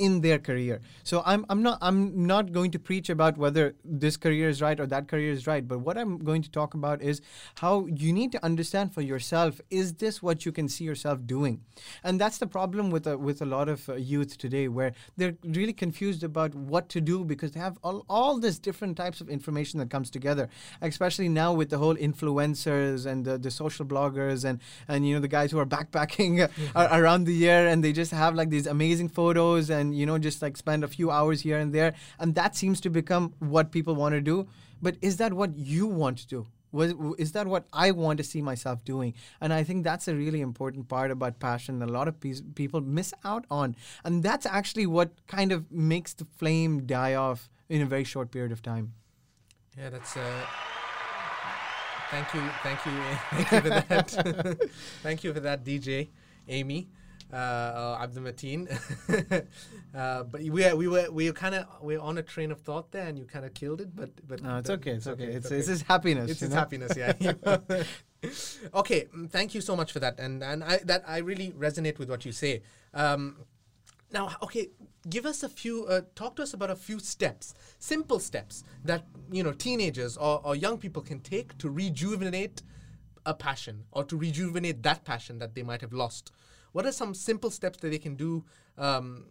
in 0.06 0.20
their 0.26 0.38
career. 0.48 0.80
So 1.10 1.22
I'm 1.24 1.42
I'm 1.50 1.62
not 1.62 1.78
I'm 1.88 2.26
not 2.34 2.52
going 2.58 2.72
to 2.76 2.80
preach 2.90 3.08
about 3.16 3.38
whether 3.44 3.64
this 4.04 4.16
career 4.24 4.48
is 4.54 4.60
right 4.66 4.78
or 4.82 4.86
that 4.94 5.08
career 5.12 5.32
is 5.38 5.46
right, 5.52 5.64
but 5.72 5.78
what 5.86 5.96
I'm 5.96 6.18
going 6.30 6.42
to 6.42 6.50
talk 6.60 6.74
about 6.74 7.02
is 7.02 7.20
how 7.64 7.74
you 8.04 8.12
need 8.12 8.32
to 8.32 8.44
understand 8.50 8.92
for 8.96 9.02
yourself: 9.12 9.60
is 9.70 9.94
this 10.04 10.22
what 10.22 10.44
you 10.46 10.52
can 10.52 10.68
see 10.68 10.84
yourself 10.84 11.26
doing? 11.36 11.60
And 12.04 12.20
that's 12.20 12.38
the 12.38 12.50
problem 12.58 12.90
with 12.90 13.06
a, 13.06 13.16
with 13.16 13.42
a 13.42 13.46
lot 13.56 13.68
of 13.68 13.88
uh, 13.88 13.94
youth 14.12 14.38
today, 14.38 14.68
where 14.68 14.92
they're 15.16 15.36
really 15.44 15.72
confused 15.84 16.22
about 16.22 16.54
what 16.54 16.88
to 16.94 17.00
do 17.00 17.24
because 17.24 17.52
they 17.52 17.60
have 17.60 17.78
all, 17.82 18.04
all 18.08 18.38
this 18.38 18.58
different 18.58 18.96
types 18.96 19.20
of 19.20 19.28
information 19.28 19.78
that 19.80 19.90
comes 19.90 20.10
together, 20.10 20.48
especially 20.80 21.28
now 21.28 21.52
with 21.52 21.70
the 21.70 21.75
whole 21.78 21.96
influencers 21.96 23.06
and 23.06 23.24
the, 23.24 23.38
the 23.38 23.50
social 23.50 23.84
bloggers 23.84 24.44
and, 24.44 24.60
and, 24.88 25.06
you 25.06 25.14
know, 25.14 25.20
the 25.20 25.28
guys 25.28 25.50
who 25.50 25.58
are 25.58 25.66
backpacking 25.66 26.48
around 26.76 27.24
the 27.24 27.34
year 27.34 27.66
and 27.66 27.82
they 27.82 27.92
just 27.92 28.12
have 28.12 28.34
like 28.34 28.50
these 28.50 28.66
amazing 28.66 29.08
photos 29.08 29.70
and, 29.70 29.96
you 29.96 30.06
know, 30.06 30.18
just 30.18 30.42
like 30.42 30.56
spend 30.56 30.84
a 30.84 30.88
few 30.88 31.10
hours 31.10 31.40
here 31.40 31.58
and 31.58 31.72
there. 31.72 31.94
And 32.18 32.34
that 32.34 32.56
seems 32.56 32.80
to 32.82 32.90
become 32.90 33.34
what 33.38 33.72
people 33.72 33.94
want 33.94 34.14
to 34.14 34.20
do. 34.20 34.48
But 34.80 34.96
is 35.00 35.16
that 35.18 35.32
what 35.32 35.56
you 35.56 35.86
want 35.86 36.18
to 36.18 36.26
do? 36.26 36.46
Was, 36.72 36.92
is 37.16 37.32
that 37.32 37.46
what 37.46 37.66
I 37.72 37.90
want 37.92 38.18
to 38.18 38.24
see 38.24 38.42
myself 38.42 38.84
doing? 38.84 39.14
And 39.40 39.52
I 39.52 39.62
think 39.62 39.84
that's 39.84 40.08
a 40.08 40.14
really 40.14 40.40
important 40.40 40.88
part 40.88 41.10
about 41.10 41.40
passion 41.40 41.78
that 41.78 41.88
a 41.88 41.92
lot 41.92 42.08
of 42.08 42.20
pe- 42.20 42.42
people 42.54 42.80
miss 42.80 43.14
out 43.24 43.46
on. 43.50 43.76
And 44.04 44.22
that's 44.22 44.44
actually 44.44 44.86
what 44.86 45.12
kind 45.26 45.52
of 45.52 45.70
makes 45.72 46.12
the 46.12 46.26
flame 46.36 46.84
die 46.86 47.14
off 47.14 47.48
in 47.68 47.80
a 47.80 47.86
very 47.86 48.04
short 48.04 48.30
period 48.30 48.52
of 48.52 48.62
time. 48.62 48.92
Yeah, 49.78 49.90
that's. 49.90 50.16
Uh, 50.16 50.46
thank 52.10 52.34
you, 52.34 52.42
thank 52.62 52.86
you, 52.86 52.92
thank 53.30 53.52
you 53.52 53.60
for 53.60 53.68
that. 53.70 54.70
thank 55.02 55.24
you 55.24 55.34
for 55.34 55.40
that, 55.40 55.64
DJ 55.64 56.08
Amy 56.48 56.88
uh, 57.32 57.36
uh, 57.36 57.98
Abdul 58.02 58.22
Mateen. 58.22 58.70
uh, 59.94 60.22
but 60.24 60.40
we 60.42 60.50
were, 60.50 60.76
we 60.76 60.88
were 60.88 61.10
we 61.10 61.26
were 61.26 61.32
kind 61.32 61.54
of 61.54 61.66
we 61.82 61.96
are 61.96 62.00
on 62.00 62.18
a 62.18 62.22
train 62.22 62.52
of 62.52 62.60
thought 62.60 62.92
there, 62.92 63.06
and 63.06 63.18
you 63.18 63.24
kind 63.24 63.44
of 63.44 63.52
killed 63.54 63.80
it. 63.80 63.94
But 63.94 64.10
but 64.26 64.42
no, 64.42 64.58
it's 64.58 64.70
okay, 64.70 64.92
it's, 64.92 65.06
okay. 65.06 65.24
It's 65.24 65.46
okay. 65.46 65.56
it's 65.56 65.68
his 65.68 65.82
happiness. 65.82 66.30
It's 66.30 66.40
his 66.40 66.50
know? 66.50 66.56
happiness, 66.56 66.96
yeah. 66.96 67.14
okay, 68.74 69.08
thank 69.28 69.54
you 69.54 69.60
so 69.60 69.74
much 69.74 69.92
for 69.92 69.98
that, 70.00 70.20
and 70.20 70.42
and 70.42 70.62
I 70.62 70.78
that 70.84 71.04
I 71.06 71.18
really 71.18 71.50
resonate 71.52 71.98
with 71.98 72.08
what 72.08 72.24
you 72.24 72.32
say. 72.32 72.62
Um, 72.94 73.38
now, 74.12 74.30
okay, 74.42 74.68
give 75.08 75.26
us 75.26 75.42
a 75.42 75.48
few. 75.48 75.86
Uh, 75.86 76.02
talk 76.14 76.36
to 76.36 76.42
us 76.42 76.54
about 76.54 76.70
a 76.70 76.76
few 76.76 76.98
steps, 76.98 77.54
simple 77.78 78.18
steps 78.18 78.62
that 78.84 79.04
you 79.30 79.42
know 79.42 79.52
teenagers 79.52 80.16
or, 80.16 80.40
or 80.44 80.54
young 80.54 80.78
people 80.78 81.02
can 81.02 81.20
take 81.20 81.56
to 81.58 81.68
rejuvenate 81.68 82.62
a 83.24 83.34
passion 83.34 83.84
or 83.90 84.04
to 84.04 84.16
rejuvenate 84.16 84.82
that 84.84 85.04
passion 85.04 85.38
that 85.38 85.54
they 85.54 85.62
might 85.62 85.80
have 85.80 85.92
lost. 85.92 86.32
What 86.72 86.86
are 86.86 86.92
some 86.92 87.14
simple 87.14 87.50
steps 87.50 87.78
that 87.80 87.90
they 87.90 87.98
can 87.98 88.14
do 88.14 88.44
um, 88.78 89.24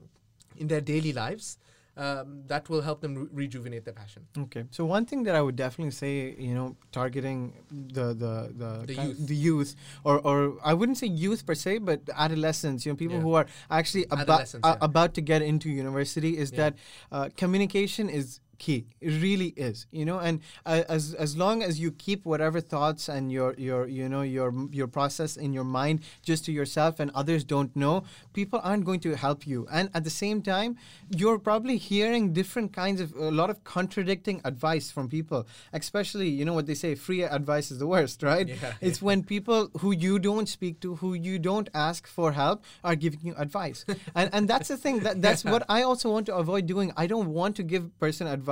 in 0.58 0.68
their 0.68 0.82
daily 0.82 1.14
lives 1.14 1.58
um, 1.98 2.44
that 2.48 2.68
will 2.70 2.82
help 2.82 3.00
them 3.02 3.16
re- 3.16 3.28
rejuvenate 3.32 3.86
their 3.86 3.94
passion? 3.94 4.28
Okay, 4.38 4.66
so 4.72 4.86
one 4.86 5.06
thing 5.06 5.24
that 5.24 5.36
I 5.36 5.42
would 5.42 5.56
definitely 5.56 5.92
say, 5.92 6.36
you 6.38 6.54
know, 6.54 6.76
targeting 6.92 7.54
the 7.72 8.14
the 8.14 8.34
the, 8.62 8.72
The 8.88 8.94
youth. 8.94 9.28
the 9.28 9.36
youth, 9.36 9.76
or 10.04 10.20
or 10.20 10.58
I 10.64 10.74
wouldn't 10.74 10.98
say 10.98 11.08
youth 11.08 11.46
per 11.46 11.56
se, 11.56 11.80
but 11.80 12.02
adolescents, 12.14 12.86
you 12.86 12.92
know, 12.92 12.96
people 12.98 13.18
Yeah. 13.18 13.24
who 13.24 13.34
are 13.34 13.46
actually 13.70 14.06
about 14.12 14.54
uh, 14.56 14.60
yeah. 14.64 14.78
about 14.82 15.14
to 15.16 15.22
get 15.22 15.42
into 15.42 15.70
university, 15.70 16.38
is 16.38 16.52
Yeah. 16.52 16.58
that 16.58 16.74
uh, 17.12 17.30
communication 17.38 18.10
is 18.10 18.40
key. 18.58 18.88
It 19.02 19.22
really 19.22 19.50
is 19.56 19.88
you 19.92 20.06
know 20.06 20.20
and 20.20 20.42
uh, 20.66 20.84
as 20.90 21.14
as 21.14 21.38
long 21.38 21.64
as 21.64 21.80
you 21.80 21.92
keep 21.92 22.26
whatever 22.26 22.62
thoughts 22.62 23.10
and 23.10 23.32
your 23.32 23.54
your 23.58 23.88
you 23.88 24.10
know 24.10 24.22
your 24.22 24.54
your 24.72 24.88
process 24.88 25.38
in 25.38 25.54
your 25.54 25.64
mind 25.64 26.02
just 26.22 26.46
to 26.46 26.52
yourself 26.52 27.00
and 27.00 27.12
others 27.14 27.44
don't 27.44 27.76
know 27.76 28.04
people 28.34 28.60
aren't 28.64 28.86
going 28.86 29.00
to 29.02 29.16
help 29.16 29.48
you. 29.48 29.68
And 29.72 29.90
at 29.94 30.04
the 30.04 30.10
same 30.10 30.42
time 30.42 30.78
you're 31.10 31.40
probably 31.40 31.78
hearing 31.78 32.34
different 32.34 32.74
kinds 32.74 33.02
of 33.02 33.16
a 33.16 33.32
lot 33.32 33.50
of 33.50 33.64
contradicting 33.64 34.42
advice 34.44 34.92
from 34.92 35.10
people 35.10 35.48
especially 35.74 36.30
you 36.30 36.46
know 36.46 36.54
what 36.54 36.66
they 36.66 36.74
say 36.74 36.96
free 36.96 37.24
advice 37.24 37.72
is 37.72 37.80
the 37.80 37.88
worst 37.88 38.24
right? 38.32 38.48
Yeah, 38.48 38.74
it's 38.82 39.02
when 39.02 39.24
people 39.24 39.70
who 39.80 39.92
you 39.92 40.20
don't 40.20 40.48
speak 40.48 40.80
to 40.82 40.96
who 40.96 41.14
you 41.14 41.40
don't 41.40 41.70
ask 41.74 42.08
for 42.08 42.32
help 42.32 42.64
are 42.84 42.96
giving 42.96 43.22
you 43.24 43.36
advice. 43.38 43.86
And 44.16 44.30
and 44.34 44.48
that's 44.48 44.70
the 44.70 44.78
thing 44.78 45.00
that 45.00 45.22
that's 45.22 45.44
what 45.44 45.64
i 45.68 45.82
also 45.82 46.12
want 46.12 46.26
to 46.28 46.36
avoid 46.36 46.66
doing. 46.68 46.94
I 46.96 47.08
don't 47.08 47.30
want 47.34 47.56
to 47.58 47.64
give 47.64 47.84
person 48.00 48.28
advice 48.28 48.45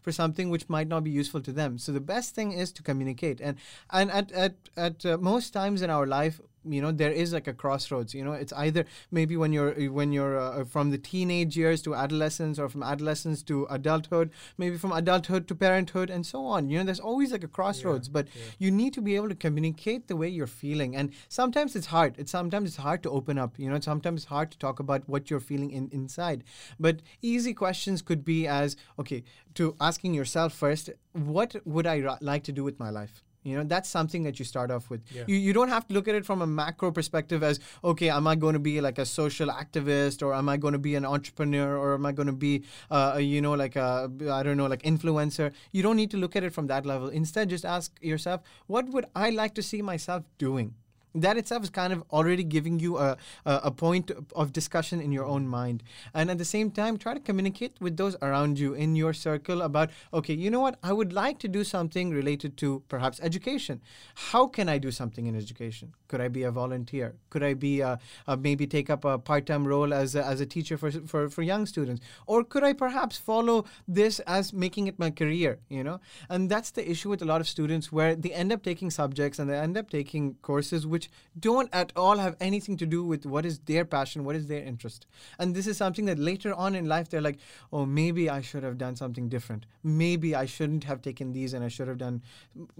for 0.00 0.12
something 0.12 0.50
which 0.50 0.68
might 0.68 0.88
not 0.88 1.04
be 1.04 1.10
useful 1.10 1.40
to 1.42 1.52
them. 1.52 1.78
So 1.78 1.92
the 1.92 2.00
best 2.00 2.34
thing 2.34 2.52
is 2.52 2.72
to 2.72 2.82
communicate. 2.82 3.40
And 3.40 3.56
and 3.90 4.10
at 4.10 4.32
at, 4.32 4.54
at 4.76 5.06
uh, 5.06 5.18
most 5.18 5.50
times 5.50 5.82
in 5.82 5.90
our 5.90 6.06
life 6.06 6.40
you 6.68 6.82
know 6.82 6.92
there 6.92 7.10
is 7.10 7.32
like 7.32 7.46
a 7.46 7.52
crossroads 7.52 8.12
you 8.14 8.22
know 8.24 8.32
it's 8.32 8.52
either 8.52 8.84
maybe 9.10 9.36
when 9.36 9.52
you're 9.52 9.72
when 9.90 10.12
you're 10.12 10.38
uh, 10.38 10.64
from 10.64 10.90
the 10.90 10.98
teenage 10.98 11.56
years 11.56 11.80
to 11.80 11.94
adolescence 11.94 12.58
or 12.58 12.68
from 12.68 12.82
adolescence 12.82 13.42
to 13.42 13.66
adulthood 13.70 14.30
maybe 14.58 14.76
from 14.76 14.92
adulthood 14.92 15.48
to 15.48 15.54
parenthood 15.54 16.10
and 16.10 16.26
so 16.26 16.44
on 16.44 16.68
you 16.68 16.78
know 16.78 16.84
there's 16.84 17.00
always 17.00 17.32
like 17.32 17.44
a 17.44 17.48
crossroads 17.48 18.08
but 18.08 18.28
you 18.58 18.70
need 18.70 18.92
to 18.92 19.00
be 19.00 19.16
able 19.16 19.28
to 19.28 19.34
communicate 19.34 20.06
the 20.08 20.16
way 20.16 20.28
you're 20.28 20.46
feeling 20.46 20.94
and 20.94 21.10
sometimes 21.28 21.74
it's 21.74 21.86
hard 21.86 22.14
it's 22.18 22.30
sometimes 22.30 22.68
it's 22.68 22.76
hard 22.76 23.02
to 23.02 23.10
open 23.10 23.38
up 23.38 23.58
you 23.58 23.70
know 23.70 23.80
sometimes 23.80 24.22
it's 24.22 24.28
hard 24.28 24.50
to 24.50 24.58
talk 24.58 24.80
about 24.80 25.08
what 25.08 25.30
you're 25.30 25.40
feeling 25.40 25.70
in, 25.70 25.88
inside 25.92 26.44
but 26.78 27.00
easy 27.22 27.54
questions 27.54 28.02
could 28.02 28.24
be 28.24 28.46
as 28.46 28.76
okay 28.98 29.22
to 29.54 29.74
asking 29.80 30.12
yourself 30.12 30.52
first 30.52 30.90
what 31.12 31.56
would 31.64 31.86
i 31.86 32.00
ra- 32.00 32.18
like 32.20 32.42
to 32.42 32.52
do 32.52 32.62
with 32.62 32.78
my 32.78 32.90
life 32.90 33.22
you 33.42 33.56
know 33.56 33.64
that's 33.64 33.88
something 33.88 34.22
that 34.24 34.38
you 34.38 34.44
start 34.44 34.70
off 34.70 34.90
with. 34.90 35.02
Yeah. 35.10 35.24
you, 35.26 35.36
you 35.36 35.52
don't 35.52 35.68
have 35.68 35.86
to 35.88 35.94
look 35.94 36.08
at 36.08 36.14
it 36.14 36.26
from 36.26 36.42
a 36.42 36.46
macro 36.46 36.90
perspective 36.90 37.42
as 37.42 37.60
okay 37.82 38.10
am 38.10 38.26
i 38.26 38.34
going 38.34 38.52
to 38.52 38.58
be 38.58 38.80
like 38.80 38.98
a 38.98 39.06
social 39.06 39.48
activist 39.48 40.22
or 40.22 40.34
am 40.34 40.48
i 40.48 40.56
going 40.56 40.72
to 40.72 40.78
be 40.78 40.94
an 40.94 41.04
entrepreneur 41.04 41.76
or 41.76 41.94
am 41.94 42.04
i 42.04 42.12
going 42.12 42.26
to 42.26 42.32
be 42.32 42.64
uh, 42.90 43.12
a, 43.14 43.20
you 43.20 43.40
know 43.40 43.54
like 43.54 43.76
a 43.76 44.10
i 44.30 44.42
don't 44.42 44.56
know 44.56 44.66
like 44.66 44.82
influencer? 44.82 45.52
You 45.72 45.82
don't 45.82 45.96
need 45.96 46.10
to 46.10 46.16
look 46.16 46.36
at 46.36 46.44
it 46.44 46.52
from 46.52 46.66
that 46.66 46.86
level. 46.86 47.08
Instead 47.08 47.48
just 47.50 47.64
ask 47.64 47.96
yourself 48.00 48.42
what 48.66 48.88
would 48.88 49.06
i 49.14 49.30
like 49.30 49.54
to 49.54 49.62
see 49.62 49.82
myself 49.82 50.24
doing 50.38 50.74
that 51.14 51.36
itself 51.36 51.64
is 51.64 51.70
kind 51.70 51.92
of 51.92 52.02
already 52.12 52.44
giving 52.44 52.78
you 52.78 52.98
a, 52.98 53.16
a, 53.44 53.70
point 53.70 54.10
of 54.34 54.52
discussion 54.52 55.00
in 55.00 55.12
your 55.12 55.24
own 55.24 55.48
mind. 55.48 55.82
And 56.14 56.30
at 56.30 56.38
the 56.38 56.44
same 56.44 56.70
time 56.70 56.96
try 56.98 57.14
to 57.14 57.20
communicate 57.20 57.76
with 57.80 57.96
those 57.96 58.16
around 58.22 58.58
you 58.58 58.74
in 58.74 58.96
your 58.96 59.12
circle 59.12 59.62
about 59.62 59.90
okay 60.12 60.34
you 60.34 60.50
know 60.50 60.60
what? 60.60 60.78
I 60.82 60.92
would 60.92 61.12
like 61.12 61.38
to 61.40 61.48
do 61.48 61.64
something 61.64 62.10
related 62.10 62.56
to 62.58 62.82
perhaps 62.88 63.20
education. 63.22 63.80
How 64.14 64.46
can 64.46 64.68
i 64.68 64.78
do 64.78 64.90
something 64.90 65.26
in 65.26 65.36
education? 65.36 65.94
Could 66.08 66.20
i 66.20 66.28
be 66.28 66.42
a 66.42 66.50
volunteer? 66.50 67.14
Could 67.30 67.42
i 67.42 67.54
be 67.54 67.80
a, 67.80 67.98
a 68.26 68.36
maybe 68.36 68.66
take 68.66 68.90
up 68.90 69.04
a 69.04 69.18
part-time 69.18 69.66
role 69.66 69.94
as 69.94 70.14
a, 70.14 70.24
as 70.24 70.40
a 70.40 70.46
teacher 70.46 70.76
for, 70.76 70.90
for 70.90 71.28
for 71.28 71.42
young 71.42 71.66
students? 71.66 72.02
Or 72.26 72.44
could 72.44 72.64
i 72.64 72.72
perhaps 72.72 73.16
follow 73.16 73.64
this 73.88 74.20
as 74.20 74.52
making 74.52 74.86
it 74.86 74.98
my 74.98 75.10
career 75.10 75.58
you 75.68 75.84
know? 75.84 76.00
And 76.28 76.50
that's 76.50 76.70
the 76.70 76.88
issue 76.88 77.08
with 77.08 77.22
a 77.22 77.24
lot 77.24 77.40
of 77.40 77.48
students 77.48 77.90
where 77.92 78.14
they 78.14 78.32
end 78.32 78.52
up 78.52 78.62
taking 78.62 78.90
subjects 78.90 79.38
and 79.38 79.48
they 79.48 79.58
end 79.58 79.76
up 79.76 79.90
taking 79.90 80.34
courses 80.42 80.86
which 80.86 80.99
don't 81.38 81.68
at 81.72 81.92
all 81.96 82.18
have 82.18 82.36
anything 82.40 82.76
to 82.76 82.86
do 82.86 83.04
with 83.04 83.26
what 83.26 83.46
is 83.46 83.58
their 83.60 83.84
passion 83.84 84.24
what 84.24 84.36
is 84.36 84.46
their 84.46 84.62
interest. 84.62 85.06
And 85.38 85.54
this 85.54 85.66
is 85.66 85.76
something 85.76 86.04
that 86.06 86.18
later 86.18 86.54
on 86.54 86.74
in 86.74 86.86
life 86.86 87.08
they're 87.08 87.20
like 87.20 87.38
oh 87.72 87.86
maybe 87.86 88.28
i 88.28 88.40
should 88.40 88.62
have 88.62 88.78
done 88.78 88.96
something 88.96 89.28
different. 89.28 89.66
Maybe 89.82 90.34
i 90.34 90.46
shouldn't 90.46 90.84
have 90.84 91.02
taken 91.02 91.32
these 91.32 91.54
and 91.54 91.64
i 91.64 91.68
should 91.68 91.88
have 91.88 91.98
done 91.98 92.22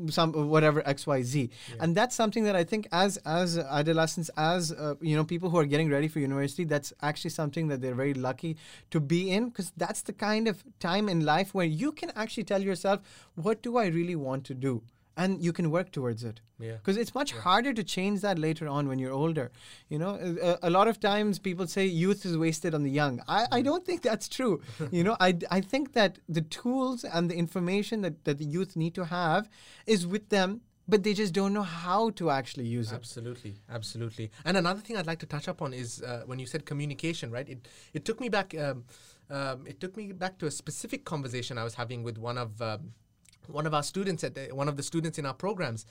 some 0.08 0.32
whatever 0.48 0.82
xyz 0.82 1.50
and 1.80 1.96
that's 1.96 2.14
something 2.14 2.44
that 2.44 2.56
i 2.56 2.64
think 2.64 2.88
as 2.92 3.16
as 3.18 3.58
adolescents 3.58 4.30
as 4.36 4.72
uh, 4.72 4.94
you 5.00 5.16
know 5.16 5.24
people 5.24 5.50
who 5.50 5.58
are 5.58 5.64
getting 5.64 5.90
ready 5.90 6.08
for 6.08 6.20
university 6.20 6.64
that's 6.64 6.92
actually 7.02 7.30
something 7.30 7.68
that 7.68 7.80
they're 7.80 7.94
very 7.94 8.14
lucky 8.14 8.56
to 8.90 9.00
be 9.00 9.30
in 9.30 9.48
because 9.48 9.72
that's 9.76 10.02
the 10.02 10.12
kind 10.12 10.48
of 10.48 10.64
time 10.78 11.08
in 11.08 11.24
life 11.24 11.54
where 11.54 11.66
you 11.66 11.92
can 11.92 12.10
actually 12.14 12.44
tell 12.44 12.62
yourself 12.62 13.00
what 13.34 13.62
do 13.62 13.76
i 13.76 13.86
really 13.86 14.16
want 14.16 14.44
to 14.44 14.54
do 14.54 14.82
and 15.22 15.42
you 15.46 15.52
can 15.58 15.66
work 15.76 15.88
towards 15.96 16.22
it 16.30 16.36
Yeah. 16.66 16.76
because 16.80 16.96
it's 17.02 17.14
much 17.20 17.30
harder 17.46 17.72
to 17.80 17.84
change 17.94 18.18
that 18.26 18.36
later 18.46 18.66
on 18.76 18.82
when 18.90 18.98
you're 19.02 19.16
older 19.24 19.46
you 19.92 19.98
know 20.02 20.12
a, 20.50 20.52
a 20.68 20.70
lot 20.78 20.86
of 20.92 20.96
times 21.10 21.38
people 21.48 21.66
say 21.76 21.84
youth 22.04 22.20
is 22.30 22.34
wasted 22.46 22.72
on 22.78 22.82
the 22.88 22.94
young 23.02 23.14
i, 23.38 23.40
I 23.58 23.60
don't 23.68 23.84
think 23.88 24.00
that's 24.08 24.28
true 24.38 24.54
you 24.98 25.04
know 25.06 25.16
I, 25.28 25.30
I 25.58 25.60
think 25.72 25.84
that 26.00 26.12
the 26.38 26.44
tools 26.58 26.98
and 27.14 27.30
the 27.30 27.36
information 27.44 27.96
that, 28.06 28.16
that 28.26 28.36
the 28.42 28.48
youth 28.56 28.72
need 28.84 28.94
to 29.00 29.04
have 29.20 29.42
is 29.94 30.00
with 30.14 30.26
them 30.36 30.50
but 30.92 31.02
they 31.06 31.14
just 31.22 31.32
don't 31.40 31.54
know 31.58 31.68
how 31.86 32.02
to 32.20 32.24
actually 32.38 32.66
use 32.78 32.88
it 32.90 32.96
Absolutely, 33.02 33.52
absolutely. 33.78 34.26
And 34.46 34.56
another 34.62 34.80
thing 34.84 34.96
I'd 34.96 35.06
like 35.12 35.20
to 35.26 35.30
touch 35.34 35.46
upon 35.54 35.72
is 35.82 36.02
uh, 36.02 36.22
when 36.30 36.38
you 36.42 36.46
said 36.52 36.60
communication, 36.72 37.26
right? 37.36 37.48
It 37.54 37.60
it 37.98 38.02
took 38.08 38.18
me 38.24 38.28
back. 38.36 38.48
Um, 38.64 38.78
um, 39.38 39.58
it 39.72 39.76
took 39.82 39.92
me 40.00 40.04
back 40.24 40.34
to 40.40 40.46
a 40.46 40.50
specific 40.62 41.00
conversation 41.12 41.52
I 41.62 41.64
was 41.68 41.74
having 41.82 42.00
with 42.08 42.18
one 42.18 42.38
of 42.44 42.50
um, 42.70 42.80
one 43.52 43.66
of 43.66 43.74
our 43.74 43.82
students 43.82 44.24
at 44.24 44.54
one 44.54 44.68
of 44.68 44.76
the 44.76 44.82
students 44.82 45.18
in 45.18 45.26
our 45.26 45.34
programs, 45.34 45.86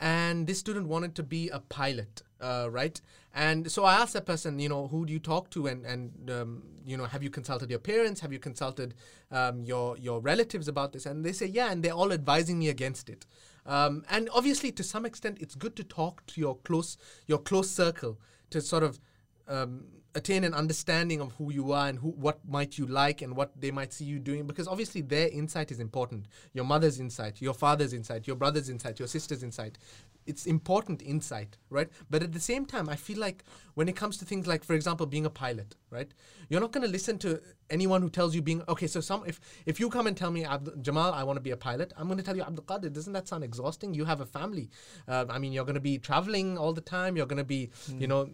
and 0.00 0.46
this 0.46 0.58
student 0.58 0.88
wanted 0.88 1.14
to 1.16 1.22
be 1.22 1.48
a 1.48 1.60
pilot, 1.60 2.22
uh, 2.40 2.68
right? 2.70 3.00
And 3.34 3.70
so 3.70 3.84
I 3.84 3.94
asked 3.94 4.12
that 4.12 4.26
person, 4.26 4.58
you 4.58 4.68
know, 4.68 4.86
who 4.88 5.06
do 5.06 5.12
you 5.12 5.18
talk 5.18 5.50
to, 5.50 5.66
and 5.66 5.84
and 5.84 6.30
um, 6.30 6.62
you 6.84 6.96
know, 6.96 7.04
have 7.04 7.22
you 7.22 7.30
consulted 7.30 7.70
your 7.70 7.78
parents? 7.78 8.20
Have 8.20 8.32
you 8.32 8.38
consulted 8.38 8.94
um, 9.30 9.64
your 9.64 9.96
your 9.98 10.20
relatives 10.20 10.68
about 10.68 10.92
this? 10.92 11.06
And 11.06 11.24
they 11.24 11.32
say, 11.32 11.46
yeah, 11.46 11.70
and 11.72 11.82
they're 11.82 11.92
all 11.92 12.12
advising 12.12 12.58
me 12.58 12.68
against 12.68 13.08
it. 13.08 13.26
Um, 13.66 14.04
and 14.10 14.28
obviously, 14.32 14.70
to 14.72 14.82
some 14.82 15.06
extent, 15.06 15.38
it's 15.40 15.54
good 15.54 15.74
to 15.76 15.84
talk 15.84 16.24
to 16.26 16.40
your 16.40 16.56
close 16.56 16.96
your 17.26 17.38
close 17.38 17.70
circle 17.70 18.18
to 18.50 18.60
sort 18.60 18.82
of 18.82 19.00
um, 19.48 19.86
attain 20.14 20.44
an 20.44 20.54
understanding 20.54 21.20
of 21.20 21.32
who 21.32 21.52
you 21.52 21.72
are 21.72 21.88
and 21.88 21.98
who 21.98 22.10
what 22.10 22.38
might 22.48 22.78
you 22.78 22.86
like 22.86 23.20
and 23.22 23.36
what 23.36 23.50
they 23.60 23.70
might 23.70 23.92
see 23.92 24.04
you 24.04 24.18
doing 24.18 24.46
because 24.46 24.68
obviously 24.68 25.00
their 25.00 25.28
insight 25.28 25.70
is 25.70 25.80
important. 25.80 26.26
Your 26.52 26.64
mother's 26.64 27.00
insight 27.00 27.40
your 27.40 27.54
father's 27.54 27.92
insight 27.92 28.26
your 28.26 28.36
brother's 28.36 28.68
insight 28.68 28.98
your 28.98 29.08
sister's 29.08 29.42
insight. 29.42 29.78
It's 30.26 30.46
important 30.46 31.02
insight 31.02 31.58
right? 31.68 31.88
But 32.08 32.22
at 32.22 32.32
the 32.32 32.40
same 32.40 32.64
time 32.64 32.88
i 32.88 32.96
feel 32.96 33.18
like 33.18 33.44
when 33.74 33.88
it 33.88 33.96
comes 33.96 34.16
to 34.18 34.24
things 34.24 34.46
like 34.46 34.64
for 34.64 34.74
example 34.74 35.06
being 35.06 35.26
a 35.26 35.30
pilot 35.30 35.74
right? 35.90 36.12
You're 36.48 36.60
not 36.60 36.72
going 36.72 36.84
to 36.84 36.90
listen 36.90 37.18
to 37.18 37.40
anyone 37.70 38.02
who 38.02 38.10
tells 38.10 38.34
you 38.34 38.42
being 38.42 38.62
okay 38.68 38.86
so 38.86 39.00
some 39.00 39.24
if 39.26 39.40
if 39.66 39.80
you 39.80 39.88
come 39.88 40.06
and 40.06 40.16
tell 40.16 40.30
me 40.30 40.44
Abd- 40.44 40.82
jamal 40.84 41.12
i 41.12 41.22
want 41.24 41.38
to 41.38 41.40
be 41.40 41.50
a 41.50 41.56
pilot 41.56 41.92
i'm 41.96 42.06
going 42.06 42.18
to 42.18 42.24
tell 42.24 42.36
you 42.36 42.42
abdul 42.42 42.64
qadir 42.64 42.92
doesn't 42.92 43.12
that 43.14 43.26
sound 43.26 43.42
exhausting? 43.42 43.94
You 43.94 44.04
have 44.04 44.20
a 44.20 44.26
family. 44.26 44.70
Uh, 45.08 45.24
i 45.28 45.38
mean 45.38 45.52
you're 45.52 45.64
going 45.64 45.74
to 45.74 45.80
be 45.92 45.98
traveling 45.98 46.56
all 46.56 46.72
the 46.72 46.80
time. 46.80 47.16
You're 47.16 47.26
going 47.26 47.38
to 47.38 47.44
be 47.44 47.70
you 47.98 48.06
know 48.06 48.28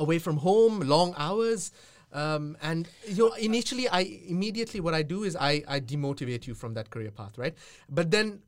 away 0.00 0.18
from 0.18 0.36
home, 0.38 0.80
long 0.80 1.14
hours. 1.16 1.70
Um, 2.12 2.56
and 2.60 2.88
you 3.06 3.18
know, 3.28 3.32
initially, 3.34 3.86
I 3.88 4.00
immediately 4.34 4.80
what 4.80 4.94
I 4.94 5.02
do 5.14 5.22
is 5.22 5.36
I, 5.36 5.62
I 5.68 5.78
demotivate 5.78 6.46
you 6.48 6.54
from 6.54 6.74
that 6.74 6.90
career 6.90 7.12
path, 7.12 7.38
right? 7.38 7.54
But 7.88 8.10
then, 8.10 8.40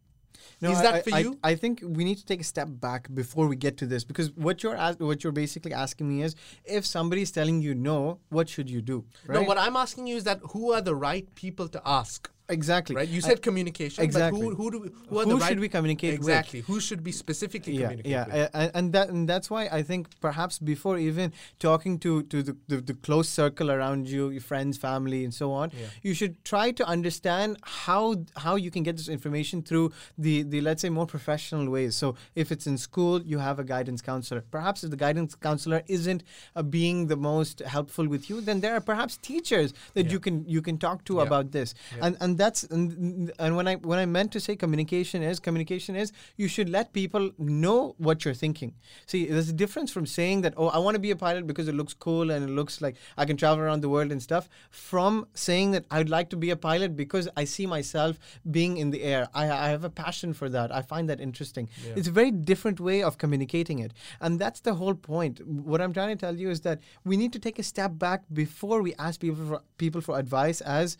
is 0.60 0.78
I- 0.78 0.82
that 0.82 0.94
I, 0.94 1.02
for 1.02 1.14
I- 1.14 1.18
you? 1.20 1.38
I 1.44 1.54
think 1.54 1.80
we 1.98 2.02
need 2.08 2.18
to 2.18 2.26
take 2.26 2.40
a 2.40 2.48
step 2.54 2.68
back 2.88 3.02
before 3.14 3.46
we 3.46 3.54
get 3.54 3.76
to 3.82 3.86
this 3.86 4.02
because 4.02 4.32
what 4.32 4.64
you're 4.64 4.74
as- 4.88 4.98
what 4.98 5.22
you're 5.22 5.32
basically 5.44 5.72
asking 5.72 6.08
me 6.08 6.22
is 6.26 6.34
if 6.64 6.84
somebody's 6.84 7.30
telling 7.30 7.62
you 7.62 7.72
no, 7.76 8.18
what 8.30 8.48
should 8.48 8.68
you 8.68 8.82
do? 8.82 9.04
Right? 9.28 9.36
No, 9.40 9.42
what 9.46 9.58
I'm 9.58 9.76
asking 9.76 10.08
you 10.08 10.16
is 10.16 10.24
that 10.24 10.40
who 10.52 10.72
are 10.72 10.80
the 10.80 10.96
right 10.96 11.32
people 11.36 11.68
to 11.68 11.80
ask? 11.86 12.28
Exactly. 12.52 12.94
Right? 12.96 13.08
You 13.08 13.18
I- 13.24 13.28
said 13.28 13.42
communication. 13.42 14.04
exactly. 14.04 14.40
Who, 14.40 14.54
who 14.54 14.70
do 14.74 14.78
who 15.08 15.18
are 15.20 15.24
Who 15.24 15.30
the 15.30 15.36
right 15.36 15.48
should 15.48 15.60
we 15.60 15.68
communicate 15.68 16.12
with? 16.18 16.28
exactly? 16.28 16.60
Who 16.60 16.78
should 16.80 17.02
be 17.02 17.12
specifically 17.12 17.74
yeah, 17.82 17.92
yeah, 18.04 18.26
with? 18.54 18.70
and 18.76 18.92
that 18.92 19.08
and 19.08 19.28
that's 19.28 19.48
why 19.54 19.62
I 19.78 19.82
think 19.82 20.08
perhaps 20.20 20.58
before 20.58 20.96
even 20.98 21.32
talking 21.58 21.98
to 22.04 22.22
to 22.32 22.42
the, 22.42 22.56
the, 22.68 22.76
the 22.90 22.94
close 22.94 23.28
circle 23.28 23.70
around 23.70 24.08
you, 24.08 24.28
your 24.30 24.40
friends, 24.52 24.78
family, 24.78 25.24
and 25.24 25.34
so 25.34 25.52
on, 25.52 25.70
Yeah. 25.72 25.86
you 26.02 26.14
should 26.14 26.34
try 26.44 26.66
to 26.80 26.84
understand 26.86 27.56
how 27.84 28.04
how 28.36 28.54
you 28.56 28.70
can 28.70 28.82
get 28.82 28.96
this 28.96 29.08
information 29.08 29.62
through 29.62 29.92
the 30.18 30.42
the 30.42 30.60
let's 30.60 30.82
say 30.82 30.90
more 30.90 31.06
professional 31.06 31.68
ways. 31.70 31.94
So 31.96 32.14
if 32.34 32.52
it's 32.52 32.66
in 32.66 32.76
school, 32.78 33.22
you 33.22 33.38
have 33.38 33.58
a 33.58 33.64
guidance 33.64 34.00
counselor. 34.02 34.42
Perhaps 34.50 34.84
if 34.84 34.90
the 34.90 34.96
guidance 35.06 35.34
counselor 35.34 35.82
isn't 35.86 36.22
uh, 36.56 36.62
being 36.62 37.06
the 37.08 37.16
most 37.16 37.60
helpful 37.60 38.06
with 38.08 38.28
you, 38.30 38.40
then 38.40 38.60
there 38.60 38.74
are 38.74 38.80
perhaps 38.92 39.16
teachers 39.16 39.72
that 39.94 40.06
Yeah. 40.06 40.12
you 40.12 40.20
can 40.20 40.36
you 40.56 40.62
can 40.68 40.76
talk 40.78 41.04
to 41.10 41.14
Yeah. 41.16 41.22
about 41.28 41.46
this. 41.52 41.74
And 42.00 42.16
and 42.20 42.38
that's 42.42 42.64
and, 42.64 43.32
and 43.38 43.56
when 43.56 43.66
I 43.72 43.74
when 43.90 43.98
I 43.98 44.06
meant 44.06 44.32
to 44.32 44.40
say 44.46 44.56
communication 44.64 45.22
is 45.22 45.40
communication 45.48 45.96
is 46.02 46.12
you 46.36 46.48
should 46.54 46.68
let 46.78 46.92
people 46.92 47.30
know 47.38 47.94
what 47.98 48.24
you're 48.24 48.40
thinking. 48.44 48.74
See, 49.06 49.26
there's 49.26 49.50
a 49.56 49.58
difference 49.64 49.90
from 49.96 50.06
saying 50.06 50.42
that 50.42 50.54
oh 50.56 50.68
I 50.68 50.78
want 50.78 50.94
to 50.96 51.04
be 51.08 51.12
a 51.12 51.16
pilot 51.16 51.46
because 51.46 51.68
it 51.68 51.76
looks 51.80 51.94
cool 51.94 52.30
and 52.30 52.44
it 52.48 52.52
looks 52.60 52.80
like 52.80 52.96
I 53.16 53.24
can 53.24 53.36
travel 53.36 53.64
around 53.64 53.80
the 53.82 53.88
world 53.88 54.10
and 54.12 54.22
stuff 54.30 54.48
from 54.70 55.26
saying 55.34 55.70
that 55.72 55.84
I'd 55.90 56.08
like 56.08 56.30
to 56.30 56.36
be 56.36 56.50
a 56.50 56.56
pilot 56.56 56.96
because 56.96 57.28
I 57.36 57.44
see 57.44 57.66
myself 57.66 58.18
being 58.50 58.76
in 58.76 58.90
the 58.90 59.02
air. 59.02 59.28
I, 59.34 59.44
I 59.44 59.68
have 59.68 59.84
a 59.84 59.90
passion 59.90 60.32
for 60.32 60.48
that. 60.48 60.74
I 60.80 60.82
find 60.82 61.08
that 61.08 61.20
interesting. 61.20 61.68
Yeah. 61.86 61.94
It's 61.96 62.08
a 62.08 62.16
very 62.20 62.30
different 62.30 62.80
way 62.80 63.02
of 63.02 63.18
communicating 63.18 63.78
it. 63.78 63.92
And 64.20 64.38
that's 64.38 64.60
the 64.60 64.74
whole 64.74 64.94
point. 64.94 65.46
What 65.46 65.80
I'm 65.80 65.92
trying 65.92 66.16
to 66.16 66.20
tell 66.26 66.36
you 66.36 66.50
is 66.50 66.60
that 66.62 66.80
we 67.04 67.16
need 67.16 67.32
to 67.32 67.38
take 67.38 67.58
a 67.58 67.62
step 67.62 67.98
back 67.98 68.22
before 68.32 68.82
we 68.82 68.94
ask 68.98 69.20
people 69.20 69.44
for 69.46 69.60
people 69.78 70.00
for 70.00 70.18
advice 70.18 70.60
as 70.60 70.96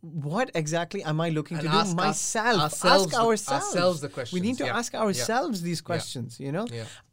what 0.00 0.50
exactly 0.54 1.02
am 1.02 1.20
I 1.20 1.28
looking 1.30 1.56
And 1.58 1.66
to 1.66 1.72
do 1.72 1.76
ask 1.76 1.96
myself? 1.96 2.60
ourselves 2.60 3.14
ask 3.14 3.20
ourselves. 3.20 3.66
ourselves 3.74 4.00
the 4.00 4.08
We 4.32 4.40
need 4.40 4.58
to 4.58 4.64
yeah. 4.66 4.76
ask 4.78 4.92
Yeah. 4.92 5.00
ourselves 5.00 5.62
these 5.62 5.80
questions, 5.80 6.38
you 6.38 6.52
know? 6.52 6.66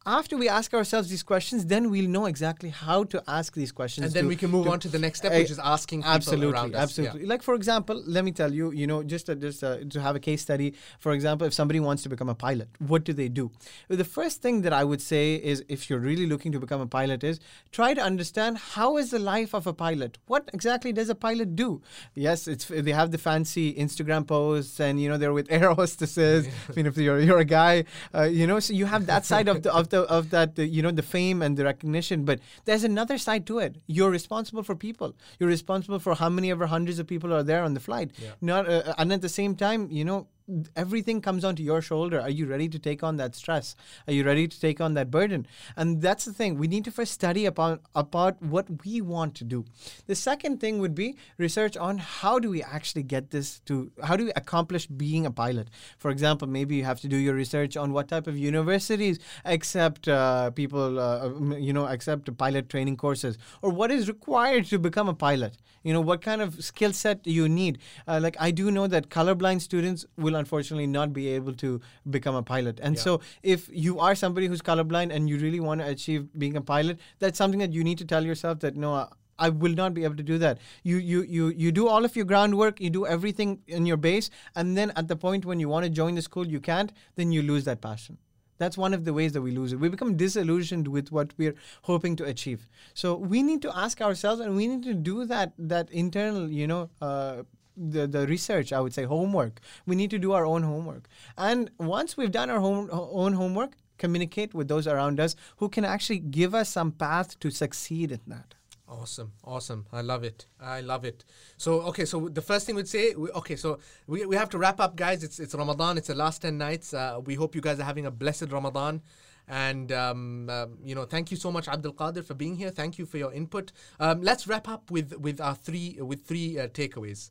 After 0.08 0.38
we 0.38 0.48
ask 0.48 0.74
ourselves 0.74 1.10
these 1.10 1.24
questions, 1.24 1.66
then 1.66 1.90
we'll 1.90 2.08
know 2.08 2.26
exactly 2.28 2.70
how 2.70 3.06
to 3.06 3.24
ask 3.28 3.54
these 3.56 3.72
questions. 3.72 4.06
And 4.06 4.14
then 4.14 4.24
to- 4.26 4.28
we 4.30 4.36
can 4.36 4.52
move 4.52 4.68
on 4.68 4.80
to 4.82 4.88
the 4.88 5.00
next 5.00 5.20
step, 5.20 5.32
Eh, 5.32 5.40
which 5.40 5.50
is 5.50 5.58
asking 5.60 6.02
people 6.02 6.14
absolutely, 6.14 6.54
around 6.54 6.76
us. 6.76 6.98
Yeah. 6.98 7.06
absolutely. 7.06 7.26
Like 7.26 7.42
for 7.42 7.56
example, 7.56 8.04
let 8.06 8.24
me 8.24 8.32
tell 8.32 8.54
you, 8.54 8.72
you 8.72 8.86
know, 8.86 9.02
just 9.02 9.30
uh, 9.30 9.36
just 9.36 9.64
uh, 9.64 9.78
to 9.90 10.02
have 10.02 10.16
a 10.16 10.20
case 10.20 10.42
study. 10.44 10.76
For 11.00 11.12
example, 11.14 11.48
if 11.48 11.54
somebody 11.56 11.80
wants 11.80 12.04
to 12.04 12.10
become 12.10 12.30
a 12.30 12.36
pilot, 12.36 12.70
what 12.80 13.04
do 13.04 13.14
they 13.14 13.30
do? 13.30 13.50
Well, 13.90 13.98
the 13.98 14.06
first 14.06 14.42
thing 14.44 14.62
that 14.62 14.74
I 14.74 14.84
would 14.84 15.02
say 15.02 15.36
is, 15.36 15.64
if 15.70 15.90
you're 15.90 16.00
really 16.12 16.28
looking 16.28 16.52
to 16.52 16.60
become 16.60 16.82
a 16.82 16.88
pilot, 16.88 17.24
is 17.24 17.40
try 17.72 17.96
to 17.96 18.02
understand 18.02 18.58
how 18.60 18.98
is 18.98 19.10
the 19.10 19.20
life 19.20 19.56
of 19.56 19.66
a 19.66 19.74
pilot. 19.74 20.20
What 20.28 20.50
exactly 20.54 20.94
does 20.94 21.10
a 21.10 21.16
pilot 21.16 21.56
do? 21.56 21.82
Yes, 22.14 22.48
it's 22.48 22.66
they 22.68 22.92
have 22.92 23.10
the 23.10 23.18
fancy 23.18 23.74
Instagram 23.74 24.28
posts, 24.28 24.80
and 24.80 25.02
you 25.02 25.10
know 25.10 25.18
they're 25.18 25.34
with 25.34 25.48
air 25.58 25.74
hostesses. 25.74 26.48
I 26.70 26.74
mean, 26.76 26.86
if 26.86 26.96
you're 26.98 27.20
you're 27.20 27.40
a 27.40 27.46
guy, 27.46 27.86
uh, 28.14 28.24
you 28.24 28.46
know, 28.46 28.60
so 28.60 28.72
you 28.74 28.86
have 28.86 29.08
that 29.08 29.26
side 29.26 29.48
of 29.48 29.64
the 29.64 29.74
of 29.74 29.90
the 29.90 29.95
of 30.04 30.30
that 30.30 30.56
the, 30.56 30.68
you 30.68 30.82
know 30.82 30.92
the 30.92 31.02
fame 31.04 31.42
and 31.42 31.58
the 31.58 31.64
recognition. 31.64 32.26
But 32.26 32.40
there's 32.66 32.84
another 32.84 33.18
side 33.18 33.46
to 33.48 33.60
it. 33.60 33.78
You're 33.88 34.12
responsible 34.12 34.64
for 34.64 34.76
people. 34.76 35.16
You're 35.40 35.50
responsible 35.50 36.00
for 36.00 36.16
how 36.16 36.30
many 36.30 36.52
ever 36.52 36.68
hundreds 36.68 37.00
of 37.00 37.08
people 37.08 37.34
are 37.34 37.44
there 37.44 37.64
on 37.64 37.74
the 37.74 37.80
flight. 37.80 38.12
Yeah. 38.18 38.32
Not 38.42 38.70
uh, 38.70 38.94
and 38.98 39.12
at 39.12 39.22
the 39.22 39.30
same 39.30 39.56
time, 39.56 39.90
you 39.92 40.06
know. 40.06 40.28
Everything 40.76 41.22
comes 41.22 41.44
onto 41.44 41.64
your 41.64 41.82
shoulder. 41.82 42.22
Are 42.22 42.30
you 42.30 42.46
ready 42.46 42.70
to 42.70 42.78
take 42.78 43.02
on 43.04 43.18
that 43.18 43.34
stress? 43.34 43.76
Are 44.08 44.14
you 44.14 44.24
ready 44.24 44.48
to 44.48 44.60
take 44.60 44.80
on 44.80 44.94
that 44.94 45.10
burden? 45.10 45.48
And 45.76 46.02
that's 46.02 46.26
the 46.26 46.34
thing. 46.34 46.58
We 46.60 46.68
need 46.68 46.86
to 46.86 46.92
first 46.92 47.14
study 47.14 47.48
upon 47.48 47.80
about 47.96 48.40
what 48.42 48.68
we 48.86 49.02
want 49.02 49.34
to 49.36 49.44
do. 49.44 49.66
The 50.06 50.14
second 50.14 50.60
thing 50.60 50.78
would 50.78 50.94
be 50.94 51.18
research 51.40 51.76
on 51.76 51.98
how 51.98 52.38
do 52.38 52.52
we 52.52 52.62
actually 52.62 53.04
get 53.04 53.32
this 53.32 53.60
to 53.62 53.92
how 54.04 54.16
do 54.16 54.26
we 54.26 54.32
accomplish 54.36 54.86
being 54.86 55.26
a 55.26 55.32
pilot. 55.32 55.70
For 55.98 56.12
example, 56.12 56.48
maybe 56.48 56.76
you 56.76 56.84
have 56.84 57.02
to 57.02 57.08
do 57.08 57.18
your 57.18 57.34
research 57.34 57.76
on 57.76 57.92
what 57.92 58.08
type 58.08 58.28
of 58.28 58.38
universities 58.38 59.18
accept 59.46 60.08
uh, 60.08 60.52
people, 60.52 61.00
uh, 61.00 61.30
you 61.58 61.74
know, 61.74 61.88
accept 61.88 62.36
pilot 62.38 62.70
training 62.70 62.98
courses, 62.98 63.40
or 63.64 63.72
what 63.72 63.90
is 63.90 64.08
required 64.08 64.66
to 64.66 64.78
become 64.78 65.10
a 65.10 65.16
pilot. 65.16 65.58
You 65.84 65.94
know, 65.94 66.02
what 66.02 66.22
kind 66.22 66.42
of 66.42 66.64
skill 66.64 66.94
set 66.94 67.24
do 67.24 67.32
you 67.32 67.48
need? 67.48 67.78
Uh, 68.08 68.20
like 68.22 68.36
I 68.40 68.52
do 68.52 68.72
know 68.72 68.88
that 68.88 69.10
colorblind 69.10 69.62
students 69.62 70.06
will 70.18 70.35
unfortunately 70.36 70.88
not 70.88 71.14
be 71.14 71.28
able 71.30 71.54
to 71.66 71.82
become 72.10 72.36
a 72.36 72.44
pilot, 72.44 72.80
and 72.82 72.96
Yeah. 72.96 73.02
so 73.02 73.22
if 73.44 73.68
you 73.88 74.00
are 74.00 74.16
somebody 74.24 74.48
who's 74.48 74.62
colorblind 74.72 75.12
and 75.20 75.30
you 75.30 75.38
really 75.40 75.60
want 75.60 75.82
to 75.82 75.88
achieve 75.98 76.28
being 76.46 76.58
a 76.58 76.62
pilot, 76.62 77.00
that's 77.20 77.38
something 77.38 77.60
that 77.68 77.74
you 77.74 77.84
need 77.84 77.98
to 78.00 78.06
tell 78.16 78.24
yourself 78.34 78.60
that 78.68 78.76
no. 78.88 78.94
I- 79.04 79.08
I 79.46 79.48
will 79.62 79.74
not 79.78 79.94
be 79.96 80.04
able 80.06 80.16
to 80.18 80.24
do 80.28 80.36
that. 80.42 80.60
You 80.90 80.98
you 80.98 81.22
you 81.38 81.48
you 81.64 81.72
do 81.78 81.88
all 81.94 82.06
of 82.10 82.14
your 82.20 82.26
groundwork, 82.28 82.78
you 82.84 82.90
do 82.98 83.02
everything 83.16 83.50
in 83.80 83.86
your 83.90 83.98
base, 84.06 84.30
and 84.62 84.78
then 84.78 84.94
at 85.02 85.10
the 85.10 85.18
point 85.24 85.48
when 85.50 85.60
you 85.64 85.68
want 85.72 85.84
to 85.88 85.90
join 85.98 86.16
the 86.20 86.22
school, 86.28 86.48
you 86.54 86.62
can't. 86.68 86.94
Then 87.18 87.34
you 87.38 87.42
lose 87.50 87.66
that 87.66 87.82
passion. 87.82 88.16
That's 88.64 88.78
one 88.84 88.94
of 88.98 89.04
the 89.08 89.14
ways 89.18 89.34
that 89.34 89.42
we 89.42 89.52
lose 89.58 89.74
it. 89.74 89.82
We 89.82 89.90
become 89.96 90.16
disillusioned 90.22 90.88
with 90.88 91.12
what 91.18 91.34
we're 91.42 91.56
hoping 91.82 92.16
to 92.22 92.24
achieve. 92.34 92.70
So 92.94 93.14
we 93.34 93.44
need 93.50 93.62
to 93.68 93.76
ask 93.86 94.00
ourselves, 94.10 94.40
and 94.46 94.56
we 94.62 94.70
need 94.70 94.84
to 94.84 94.94
do 95.12 95.26
that 95.34 95.52
that 95.76 95.92
internal, 96.06 96.50
you 96.62 96.68
know. 96.74 96.82
Uh, 97.02 97.44
the, 97.78 98.08
the 98.08 98.28
research, 98.28 98.74
I 98.74 98.80
would 98.80 98.94
say, 98.94 99.04
homework. 99.04 99.60
We 99.86 99.96
need 99.96 100.10
to 100.12 100.20
do 100.20 100.34
our 100.34 100.46
own 100.46 100.64
homework. 100.64 101.08
And 101.38 101.72
once 101.78 102.18
we've 102.18 102.32
done 102.32 102.50
our 102.50 102.60
home, 102.60 102.90
own 102.92 103.34
homework, 103.34 103.74
communicate 103.98 104.54
with 104.54 104.68
those 104.68 104.88
around 104.88 105.20
us 105.20 105.36
who 105.58 105.70
can 105.70 105.86
actually 105.86 106.20
give 106.20 106.54
us 106.54 106.70
some 106.70 106.92
path 106.92 107.40
to 107.40 107.50
succeed 107.50 108.12
in 108.12 108.22
that. 108.28 108.56
Awesome, 108.88 109.32
awesome. 109.44 109.88
I 109.92 110.02
love 110.02 110.24
it. 110.24 110.46
I 110.60 110.82
love 110.82 111.06
it. 111.06 111.26
So, 111.58 111.82
okay, 111.82 112.06
so 112.06 112.30
the 112.30 112.42
first 112.42 112.68
thing 112.68 112.76
we'd 112.76 112.88
say, 112.88 113.16
we, 113.16 113.30
okay, 113.32 113.56
so 113.56 113.80
we, 114.06 114.26
we 114.28 114.36
have 114.36 114.50
to 114.50 114.60
wrap 114.60 114.80
up, 114.80 114.96
guys. 114.96 115.24
It's 115.24 115.40
it's 115.40 115.56
Ramadan. 115.56 115.98
It's 115.98 116.08
the 116.08 116.16
last 116.16 116.44
ten 116.44 116.60
nights. 116.60 116.94
Uh, 116.94 117.20
we 117.26 117.34
hope 117.34 117.56
you 117.56 117.62
guys 117.62 117.80
are 117.80 117.84
having 117.84 118.06
a 118.06 118.12
blessed 118.12 118.52
Ramadan. 118.52 119.02
And 119.48 119.92
um, 119.92 120.50
um, 120.50 120.78
you 120.84 120.96
know, 120.96 121.06
thank 121.06 121.30
you 121.32 121.38
so 121.38 121.52
much, 121.52 121.68
Abdul 121.68 121.94
Qadir, 121.94 122.24
for 122.26 122.34
being 122.34 122.56
here. 122.56 122.72
Thank 122.72 122.98
you 122.98 123.06
for 123.06 123.18
your 123.18 123.32
input. 123.34 123.72
Um, 124.00 124.22
let's 124.22 124.48
wrap 124.48 124.68
up 124.68 124.90
with 124.90 125.14
with 125.18 125.40
our 125.40 125.56
three 125.56 125.98
with 126.02 126.26
three 126.26 126.58
uh, 126.60 126.68
takeaways. 126.68 127.30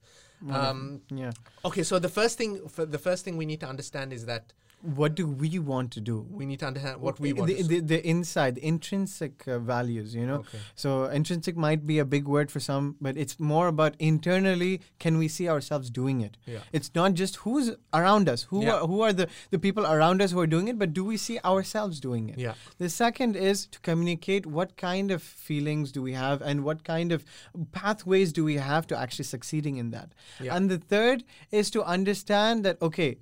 Um, 0.50 1.00
Yeah. 1.11 1.33
okay, 1.64 1.83
so 1.83 1.98
the 1.98 2.09
first 2.09 2.37
thing 2.37 2.68
for 2.68 2.85
the 2.85 2.98
first 2.98 3.24
thing 3.24 3.37
we 3.37 3.46
need 3.46 3.61
to 3.61 3.66
understand 3.66 4.12
is 4.12 4.27
that 4.27 4.53
What 4.85 5.14
do 5.14 5.27
we 5.27 5.59
want 5.59 5.90
to 5.92 6.01
do? 6.01 6.27
we 6.31 6.44
need 6.44 6.59
to 6.61 6.66
understand 6.66 7.01
what 7.01 7.18
we 7.18 7.33
want. 7.33 7.49
the, 7.49 7.57
to 7.57 7.64
the, 7.68 7.81
the 7.81 8.07
inside, 8.07 8.57
the 8.57 8.66
intrinsic 8.66 9.47
uh, 9.49 9.59
values, 9.59 10.14
you 10.14 10.27
know. 10.27 10.40
Okay. 10.40 10.59
So 10.75 11.05
intrinsic 11.05 11.57
might 11.57 11.87
be 11.87 11.99
a 11.99 12.05
big 12.05 12.27
word 12.29 12.51
for 12.51 12.61
some, 12.61 12.97
but 13.01 13.16
it's 13.16 13.40
more 13.40 13.68
about 13.68 13.94
internally. 13.99 14.81
Can 14.99 15.16
we 15.16 15.29
see 15.29 15.49
ourselves 15.49 15.88
doing 15.90 16.20
it? 16.20 16.37
Yeah. 16.44 16.59
It's 16.73 16.90
not 16.94 17.14
just 17.14 17.37
who's 17.37 17.70
around 17.92 18.29
us, 18.29 18.42
who 18.44 18.64
Yeah. 18.64 18.75
are, 18.75 18.87
who 18.87 19.01
are 19.01 19.12
the 19.12 19.29
the 19.51 19.59
people 19.59 19.87
around 19.87 20.20
us 20.20 20.33
who 20.33 20.40
are 20.40 20.47
doing 20.47 20.68
it, 20.68 20.79
but 20.79 20.92
do 20.92 21.05
we 21.05 21.16
see 21.16 21.38
ourselves 21.40 21.99
doing 22.01 22.29
it? 22.29 22.38
Yeah. 22.38 22.55
The 22.79 22.90
second 22.90 23.37
is 23.37 23.66
to 23.66 23.81
communicate 23.81 24.44
what 24.47 24.77
kind 24.77 25.11
of 25.11 25.23
feelings 25.23 25.92
do 25.92 26.03
we 26.03 26.12
have 26.12 26.42
and 26.42 26.62
what 26.64 26.85
kind 26.85 27.11
of 27.12 27.25
pathways 27.73 28.33
do 28.33 28.44
we 28.44 28.57
have 28.57 28.87
to 28.88 28.99
actually 28.99 29.25
succeeding 29.25 29.77
in 29.79 29.90
that. 29.92 30.12
Yeah. 30.40 30.55
And 30.57 30.70
the 30.70 30.79
third 30.79 31.25
is 31.51 31.70
to 31.70 31.83
understand 31.85 32.64
that 32.64 32.81
okay, 32.83 33.16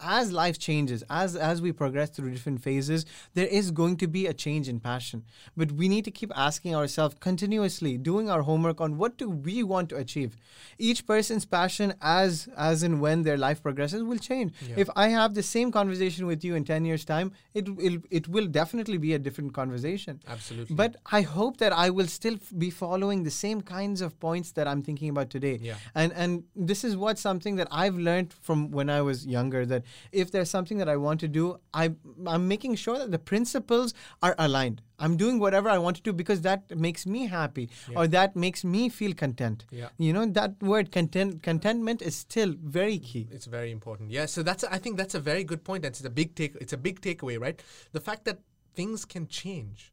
as 0.00 0.32
life 0.32 0.58
changes, 0.58 1.04
as 1.08 1.36
as 1.36 1.62
we 1.62 1.72
progress 1.72 2.10
through 2.10 2.30
different 2.30 2.62
phases, 2.62 3.06
there 3.34 3.46
is 3.46 3.70
going 3.70 3.96
to 3.98 4.06
be 4.06 4.26
a 4.26 4.34
change 4.34 4.68
in 4.68 4.80
passion. 4.80 5.24
But 5.56 5.72
we 5.72 5.88
need 5.88 6.04
to 6.04 6.10
keep 6.10 6.32
asking 6.34 6.74
ourselves 6.74 7.16
continuously, 7.20 7.96
doing 7.98 8.30
our 8.30 8.42
homework 8.42 8.80
on 8.80 8.96
what 8.98 9.16
do 9.16 9.28
we 9.28 9.62
want 9.62 9.88
to 9.90 9.96
achieve. 9.96 10.36
Each 10.78 11.06
person's 11.06 11.44
passion, 11.44 11.94
as 12.00 12.48
as 12.56 12.82
and 12.82 13.00
when 13.00 13.22
their 13.22 13.36
life 13.36 13.62
progresses, 13.62 14.02
will 14.02 14.18
change. 14.18 14.52
Yeah. 14.68 14.74
If 14.78 14.90
I 14.96 15.08
have 15.08 15.34
the 15.34 15.42
same 15.42 15.70
conversation 15.70 16.26
with 16.26 16.44
you 16.44 16.54
in 16.54 16.64
ten 16.64 16.84
years' 16.84 17.04
time, 17.04 17.32
it 17.54 17.68
will 17.68 17.98
it 18.10 18.28
will 18.28 18.46
definitely 18.46 18.98
be 18.98 19.14
a 19.14 19.18
different 19.18 19.54
conversation. 19.54 20.20
Absolutely. 20.26 20.74
But 20.74 20.96
I 21.10 21.22
hope 21.22 21.58
that 21.58 21.72
I 21.72 21.90
will 21.90 22.06
still 22.06 22.34
f- 22.34 22.52
be 22.58 22.70
following 22.70 23.22
the 23.22 23.30
same 23.30 23.60
kinds 23.60 24.00
of 24.00 24.18
points 24.20 24.52
that 24.52 24.66
I'm 24.66 24.82
thinking 24.82 25.08
about 25.08 25.30
today. 25.30 25.58
Yeah. 25.62 25.76
And 25.94 26.12
and 26.12 26.44
this 26.54 26.84
is 26.84 26.96
what 26.96 27.18
something 27.18 27.56
that 27.56 27.68
I've 27.70 27.96
learned 27.96 28.32
from 28.32 28.70
when 28.70 28.90
I 28.90 29.00
was 29.02 29.26
younger 29.26 29.64
that 29.66 29.83
if 30.12 30.30
there's 30.30 30.50
something 30.50 30.78
that 30.78 30.88
I 30.88 30.96
want 30.96 31.20
to 31.20 31.28
do, 31.28 31.58
I 31.72 31.92
I'm 32.26 32.48
making 32.48 32.74
sure 32.76 32.98
that 32.98 33.10
the 33.10 33.18
principles 33.18 33.94
are 34.22 34.34
aligned. 34.38 34.82
I'm 34.98 35.16
doing 35.16 35.38
whatever 35.40 35.68
I 35.68 35.78
want 35.78 35.96
to 35.96 36.02
do 36.02 36.12
because 36.12 36.42
that 36.42 36.70
makes 36.76 37.04
me 37.06 37.26
happy 37.26 37.68
Yeah. 37.90 37.98
or 37.98 38.06
that 38.08 38.36
makes 38.36 38.64
me 38.64 38.88
feel 38.88 39.12
content. 39.14 39.64
Yeah. 39.70 39.88
You 39.98 40.12
know, 40.12 40.26
that 40.26 40.62
word 40.62 40.92
content 40.92 41.42
contentment 41.42 42.00
is 42.02 42.14
still 42.16 42.54
very 42.62 42.98
key. 42.98 43.24
Mm, 43.30 43.34
it's 43.34 43.46
very 43.46 43.70
important. 43.70 44.10
Yeah. 44.10 44.26
So 44.26 44.42
that's 44.42 44.64
I 44.64 44.78
think 44.78 44.96
that's 44.96 45.14
a 45.14 45.20
very 45.20 45.44
good 45.44 45.64
point. 45.64 45.82
That's 45.82 46.04
a 46.04 46.10
big 46.10 46.34
take. 46.34 46.54
It's 46.60 46.72
a 46.72 46.76
big 46.78 47.00
takeaway, 47.00 47.40
right? 47.40 47.60
The 47.92 48.00
fact 48.00 48.24
that 48.26 48.38
things 48.74 49.04
can 49.04 49.26
change, 49.28 49.92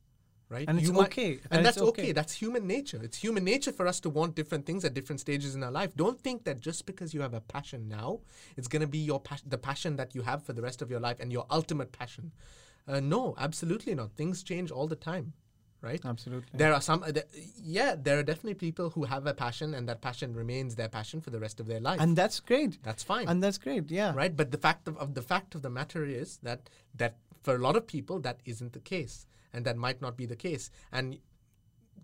right? 0.51 0.67
And 0.67 0.77
it's 0.77 0.87
You 0.87 0.93
might- 0.93 1.07
okay. 1.07 1.31
And, 1.33 1.41
And 1.53 1.65
that's 1.65 1.77
okay. 1.77 2.01
okay. 2.03 2.11
That's 2.11 2.33
human 2.33 2.67
nature. 2.67 2.99
It's 3.01 3.17
human 3.17 3.43
nature 3.43 3.71
for 3.79 3.85
us 3.87 3.99
to 4.01 4.09
want 4.09 4.35
different 4.35 4.65
things 4.67 4.83
at 4.85 4.93
different 4.93 5.19
stages 5.21 5.55
in 5.55 5.63
our 5.63 5.71
life. 5.71 5.91
Don't 5.95 6.19
think 6.21 6.43
that 6.47 6.59
just 6.59 6.85
because 6.85 7.13
you 7.15 7.21
have 7.21 7.33
a 7.33 7.41
passion 7.41 7.87
now, 7.87 8.19
it's 8.57 8.67
going 8.67 8.81
to 8.81 8.87
be 8.87 9.03
your 9.11 9.19
pas- 9.19 9.43
the 9.55 9.57
passion 9.57 9.95
that 9.95 10.13
you 10.15 10.21
have 10.23 10.43
for 10.43 10.53
the 10.53 10.61
rest 10.61 10.81
of 10.81 10.91
your 10.91 10.99
life 10.99 11.17
and 11.21 11.31
your 11.31 11.45
ultimate 11.49 11.91
passion. 11.91 12.31
Uh, 12.87 12.99
no, 12.99 13.35
absolutely 13.37 13.95
not. 13.95 14.11
Things 14.21 14.43
change 14.43 14.69
all 14.71 14.87
the 14.87 14.95
time, 14.95 15.33
right? 15.81 16.01
Absolutely. 16.03 16.49
There 16.61 16.73
are 16.73 16.81
some, 16.81 17.03
uh, 17.03 17.11
th- 17.11 17.27
yeah, 17.77 17.95
there 17.95 18.17
are 18.19 18.23
definitely 18.23 18.55
people 18.55 18.89
who 18.89 19.03
have 19.05 19.27
a 19.27 19.33
passion 19.33 19.73
and 19.75 19.87
that 19.89 20.01
passion 20.01 20.33
remains 20.33 20.75
their 20.75 20.89
passion 20.89 21.21
for 21.21 21.29
the 21.29 21.39
rest 21.39 21.59
of 21.59 21.67
their 21.67 21.79
life. 21.79 21.99
and 22.01 22.17
that's 22.17 22.39
great. 22.39 22.81
that's 22.83 23.03
fine 23.03 23.27
And 23.29 23.41
that's 23.43 23.59
great. 23.59 23.89
Yeah. 23.91 24.11
right 24.15 24.35
but 24.35 24.49
the 24.51 24.57
fact 24.67 24.87
of, 24.89 24.97
of 24.97 25.13
the 25.13 25.21
fact 25.33 25.53
of 25.55 25.61
the 25.61 25.69
matter 25.69 26.03
is 26.03 26.39
that 26.43 26.69
that 27.01 27.13
for 27.43 27.53
a 27.55 27.59
lot 27.67 27.75
of 27.75 27.83
people 27.95 28.19
that 28.27 28.37
isn't 28.45 28.73
the 28.73 28.79
case 28.95 29.15
and 29.53 29.65
that 29.65 29.77
might 29.77 30.01
not 30.01 30.17
be 30.17 30.25
the 30.25 30.35
case 30.35 30.69
and 30.91 31.17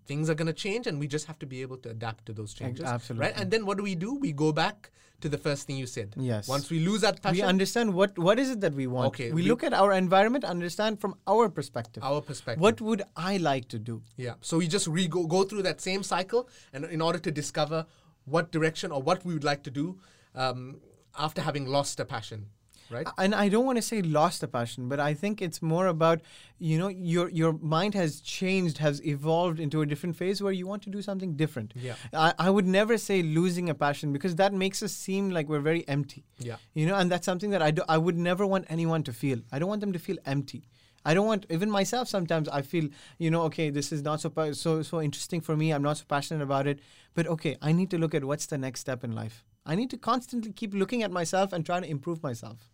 things 0.06 0.30
are 0.30 0.34
going 0.34 0.46
to 0.46 0.52
change 0.52 0.86
and 0.86 0.98
we 0.98 1.06
just 1.06 1.26
have 1.26 1.38
to 1.38 1.46
be 1.46 1.60
able 1.62 1.76
to 1.76 1.90
adapt 1.90 2.24
to 2.26 2.32
those 2.32 2.54
changes 2.54 2.84
absolutely 2.84 3.26
right 3.26 3.38
and 3.40 3.50
then 3.50 3.66
what 3.66 3.76
do 3.76 3.82
we 3.82 3.94
do 3.94 4.14
we 4.14 4.32
go 4.32 4.52
back 4.52 4.90
to 5.20 5.28
the 5.28 5.36
first 5.36 5.66
thing 5.66 5.76
you 5.76 5.86
said 5.86 6.14
Yes. 6.16 6.48
once 6.48 6.70
we 6.70 6.78
lose 6.80 7.00
that 7.02 7.20
passion 7.22 7.36
we 7.38 7.42
understand 7.42 7.92
what 7.92 8.16
what 8.18 8.38
is 8.38 8.50
it 8.50 8.60
that 8.60 8.72
we 8.74 8.86
want. 8.86 9.08
Okay, 9.08 9.28
we, 9.32 9.42
we- 9.42 9.48
look 9.48 9.64
at 9.64 9.74
our 9.74 9.92
environment, 9.92 10.44
understand 10.44 11.00
from 11.00 11.14
our 11.26 11.48
perspective. 11.48 12.02
our 12.04 12.20
perspective 12.20 12.62
What 12.62 12.80
would 12.80 13.02
I 13.16 13.36
like 13.38 13.68
to 13.68 13.78
do? 13.78 14.02
yeah 14.16 14.34
so 14.40 14.58
we 14.58 14.68
just 14.68 14.86
re 14.86 15.08
go, 15.08 15.26
go 15.26 15.42
through 15.44 15.62
that 15.62 15.80
same 15.80 16.02
cycle 16.02 16.48
and 16.72 16.84
in 16.84 17.00
order 17.00 17.18
to 17.18 17.30
discover 17.30 17.84
what 18.24 18.52
direction 18.52 18.92
or 18.92 19.02
what 19.02 19.24
we 19.24 19.34
would 19.34 19.44
like 19.52 19.62
to 19.64 19.70
do 19.70 19.98
um, 20.34 20.80
after 21.18 21.42
having 21.42 21.66
lost 21.66 21.98
a 22.00 22.04
passion 22.04 22.46
right 22.90 23.06
And 23.18 23.34
I 23.34 23.48
don't 23.48 23.66
want 23.66 23.76
to 23.76 23.82
say 23.82 24.02
lost 24.02 24.40
the 24.40 24.48
passion, 24.48 24.88
but 24.88 25.00
I 25.00 25.14
think 25.14 25.42
it's 25.42 25.60
more 25.60 25.86
about 25.86 26.20
you 26.58 26.78
know 26.78 26.88
your 26.88 27.28
your 27.30 27.52
mind 27.52 27.94
has 27.94 28.20
changed, 28.20 28.78
has 28.78 29.04
evolved 29.04 29.60
into 29.60 29.82
a 29.82 29.86
different 29.86 30.16
phase 30.16 30.42
where 30.42 30.52
you 30.52 30.66
want 30.66 30.82
to 30.82 30.90
do 30.90 31.02
something 31.02 31.36
different. 31.36 31.74
Yeah. 31.76 31.94
I, 32.12 32.34
I 32.38 32.50
would 32.50 32.66
never 32.66 32.98
say 32.98 33.22
losing 33.22 33.68
a 33.68 33.74
passion 33.74 34.12
because 34.12 34.36
that 34.36 34.52
makes 34.52 34.82
us 34.82 34.92
seem 34.92 35.30
like 35.30 35.48
we're 35.48 35.60
very 35.60 35.86
empty. 35.88 36.24
yeah 36.38 36.56
You 36.74 36.86
know, 36.86 36.96
and 36.96 37.10
that's 37.10 37.26
something 37.26 37.50
that 37.50 37.62
I 37.62 37.70
do. 37.70 37.82
I 37.88 37.98
would 37.98 38.16
never 38.16 38.46
want 38.46 38.66
anyone 38.68 39.02
to 39.04 39.12
feel. 39.12 39.40
I 39.52 39.58
don't 39.58 39.68
want 39.68 39.80
them 39.80 39.92
to 39.92 39.98
feel 39.98 40.18
empty. 40.24 40.68
I 41.04 41.14
don't 41.14 41.26
want 41.26 41.46
even 41.48 41.70
myself. 41.70 42.08
Sometimes 42.08 42.48
I 42.48 42.62
feel, 42.62 42.88
you 43.18 43.30
know, 43.30 43.42
okay, 43.42 43.70
this 43.70 43.92
is 43.92 44.02
not 44.02 44.20
so 44.20 44.30
so 44.52 44.82
so 44.82 45.00
interesting 45.00 45.40
for 45.40 45.56
me. 45.56 45.72
I'm 45.72 45.82
not 45.82 45.98
so 45.98 46.04
passionate 46.08 46.42
about 46.42 46.66
it. 46.66 46.80
But 47.14 47.26
okay, 47.26 47.56
I 47.62 47.72
need 47.72 47.90
to 47.90 47.98
look 47.98 48.14
at 48.14 48.24
what's 48.24 48.46
the 48.46 48.58
next 48.58 48.80
step 48.80 49.04
in 49.04 49.12
life. 49.12 49.44
I 49.64 49.74
need 49.74 49.90
to 49.90 49.98
constantly 49.98 50.52
keep 50.52 50.74
looking 50.74 51.02
at 51.02 51.10
myself 51.10 51.52
and 51.52 51.64
trying 51.64 51.82
to 51.82 51.90
improve 51.90 52.22
myself. 52.22 52.70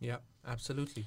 Yeah, 0.00 0.16
absolutely. 0.46 1.06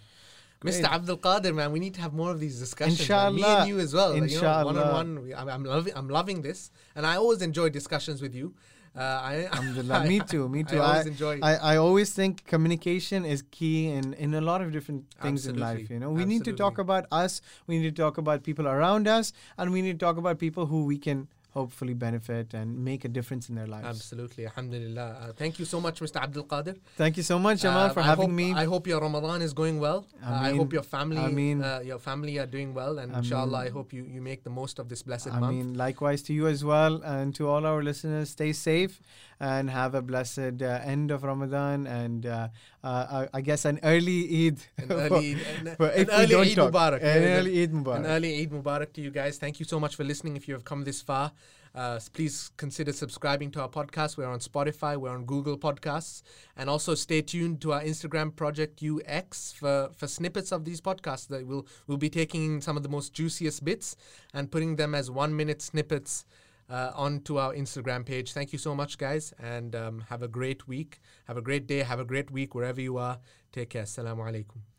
Great. 0.59 0.75
Mr. 0.75 0.89
Abdul 0.91 1.17
Qadir, 1.17 1.55
man, 1.55 1.71
we 1.71 1.79
need 1.79 1.95
to 1.95 2.01
have 2.01 2.13
more 2.13 2.29
of 2.31 2.39
these 2.39 2.59
discussions. 2.59 2.99
man. 3.09 3.35
Me 3.35 3.43
and 3.43 3.67
you 3.69 3.79
as 3.79 3.93
well. 3.93 4.11
like, 4.11 4.29
you 4.29 4.41
know, 4.41 4.65
one 4.65 4.77
on 4.77 4.93
one. 4.93 5.23
we- 5.23 5.33
I'm, 5.33 5.49
I'm 5.49 5.63
loving. 5.63 5.93
I'm 5.95 6.07
loving 6.09 6.41
this, 6.43 6.69
and 6.95 7.05
I 7.05 7.15
always 7.15 7.41
enjoy 7.41 7.69
discussions 7.69 8.21
with 8.21 8.35
you. 8.35 8.53
Uh, 8.95 8.99
I, 9.01 9.45
Alhamdulillah. 9.51 10.05
me 10.05 10.19
too. 10.19 10.47
Me 10.49 10.63
too. 10.63 10.79
I 10.79 10.85
always 10.89 11.07
enjoy. 11.07 11.39
I, 11.41 11.55
I 11.55 11.77
always 11.77 12.13
think 12.13 12.45
communication 12.45 13.25
is 13.25 13.41
key 13.49 13.87
in, 13.87 14.13
in 14.15 14.33
a 14.35 14.41
lot 14.41 14.61
of 14.61 14.71
different 14.71 15.05
things 15.21 15.47
in 15.47 15.57
life. 15.57 15.79
Absolutely. 15.79 15.95
You 15.95 15.99
know, 16.01 16.11
we 16.11 16.25
need 16.25 16.43
to 16.45 16.53
talk 16.53 16.77
about 16.77 17.05
us. 17.11 17.41
We 17.67 17.79
need 17.79 17.95
to 17.95 18.01
talk 18.03 18.17
about 18.19 18.43
people 18.43 18.67
around 18.67 19.07
us, 19.07 19.33
and 19.57 19.71
we 19.71 19.81
need 19.81 19.99
to 19.99 20.05
talk 20.05 20.17
about 20.17 20.37
people 20.37 20.67
who 20.67 20.85
we 20.85 20.97
can 20.99 21.27
hopefully 21.51 21.93
benefit 21.93 22.53
and 22.53 22.67
make 22.83 23.03
a 23.05 23.09
difference 23.09 23.49
in 23.49 23.55
their 23.55 23.67
lives. 23.67 23.85
Absolutely, 23.87 24.45
Alhamdulillah. 24.45 25.07
Uh, 25.21 25.33
thank 25.33 25.59
you 25.59 25.65
so 25.65 25.79
much, 25.81 25.99
Mr. 25.99 26.17
Abdul 26.25 26.45
Qadir. 26.45 26.75
Thank 26.97 27.17
you 27.17 27.23
so 27.23 27.37
much, 27.37 27.61
Jamal, 27.61 27.87
Uh, 27.89 27.93
for 27.93 27.99
I 27.99 28.03
having 28.03 28.29
hope, 28.29 28.35
me. 28.35 28.53
I 28.53 28.65
hope 28.65 28.87
your 28.87 29.01
Ramadan 29.01 29.41
is 29.41 29.53
going 29.53 29.79
well. 29.79 30.05
Uh, 30.25 30.47
I 30.47 30.51
hope 30.55 30.71
your 30.71 30.83
family, 30.83 31.19
uh, 31.19 31.81
your 31.81 31.99
family 31.99 32.37
are 32.39 32.45
doing 32.45 32.73
well, 32.73 32.99
and 32.99 33.13
inshallah, 33.13 33.57
I 33.67 33.69
hope 33.69 33.91
you, 33.93 34.03
you 34.03 34.21
make 34.21 34.43
the 34.43 34.49
most 34.61 34.79
of 34.79 34.87
this 34.87 35.01
blessed 35.03 35.27
I 35.27 35.39
month. 35.39 35.45
I 35.45 35.55
mean, 35.57 35.73
likewise 35.75 36.21
to 36.23 36.33
you 36.33 36.47
as 36.47 36.63
well, 36.63 37.01
and 37.03 37.35
to 37.35 37.47
all 37.49 37.65
our 37.65 37.83
listeners, 37.83 38.29
stay 38.29 38.53
safe 38.53 39.01
and 39.41 39.69
have 39.71 39.95
a 39.95 40.01
blessed 40.03 40.61
uh, 40.61 40.79
end 40.93 41.09
of 41.09 41.23
Ramadan 41.23 41.87
and 41.87 42.27
uh, 42.27 42.47
uh, 42.83 43.25
I 43.33 43.39
I 43.39 43.41
guess 43.41 43.65
an 43.65 43.79
early 43.83 44.19
Eid. 44.47 44.59
An 44.77 44.91
early, 45.05 45.31
an, 45.33 45.67
an 45.67 46.09
Eid 46.11 46.55
talk. 46.55 46.71
Mubarak. 46.71 47.01
An 47.01 47.23
early 47.37 47.53
Eid 47.63 47.71
An 47.73 47.83
Mubarak. 47.83 48.05
early 48.05 48.31
Eid 48.41 48.51
Mubarak 48.51 48.93
to 48.93 49.01
you 49.01 49.09
guys. 49.09 49.39
Thank 49.39 49.59
you 49.59 49.65
so 49.65 49.79
much 49.79 49.95
for 49.95 50.03
listening. 50.03 50.35
If 50.37 50.47
you 50.47 50.53
have 50.53 50.63
come 50.63 50.83
this 50.83 51.01
far, 51.01 51.31
uh, 51.73 51.99
please 52.13 52.51
consider 52.57 52.91
subscribing 52.91 53.51
to 53.51 53.61
our 53.61 53.69
podcast. 53.69 54.17
We're 54.17 54.27
on 54.27 54.39
Spotify, 54.39 54.97
we're 54.97 55.09
on 55.11 55.25
Google 55.25 55.57
Podcasts, 55.57 56.21
and 56.57 56.69
also 56.69 56.95
stay 56.95 57.21
tuned 57.21 57.61
to 57.61 57.73
our 57.73 57.81
Instagram 57.81 58.35
project 58.35 58.83
UX 58.83 59.53
for, 59.53 59.89
for 59.95 60.07
snippets 60.07 60.51
of 60.51 60.65
these 60.65 60.81
podcasts. 60.81 61.27
That 61.27 61.47
we'll 61.47 61.65
we'll 61.87 61.97
be 61.97 62.09
taking 62.09 62.61
some 62.61 62.77
of 62.77 62.83
the 62.83 62.89
most 62.89 63.13
juiciest 63.13 63.63
bits 63.63 63.95
and 64.33 64.51
putting 64.51 64.75
them 64.75 64.93
as 64.95 65.09
one 65.09 65.35
minute 65.35 65.61
snippets. 65.61 66.25
Uh, 66.69 66.89
onto 66.95 67.35
our 67.35 67.53
Instagram 67.53 68.05
page. 68.05 68.31
Thank 68.31 68.53
you 68.53 68.57
so 68.57 68.73
much, 68.73 68.97
guys, 68.97 69.33
and 69.37 69.75
um, 69.75 70.05
have 70.07 70.21
a 70.21 70.27
great 70.29 70.69
week. 70.69 71.01
Have 71.25 71.35
a 71.35 71.41
great 71.41 71.67
day. 71.67 71.79
Have 71.79 71.99
a 71.99 72.05
great 72.05 72.31
week 72.31 72.55
wherever 72.55 72.79
you 72.79 72.95
are. 72.95 73.19
Take 73.51 73.71
care. 73.71 73.83
Assalamu 73.83 74.19
alaikum. 74.19 74.70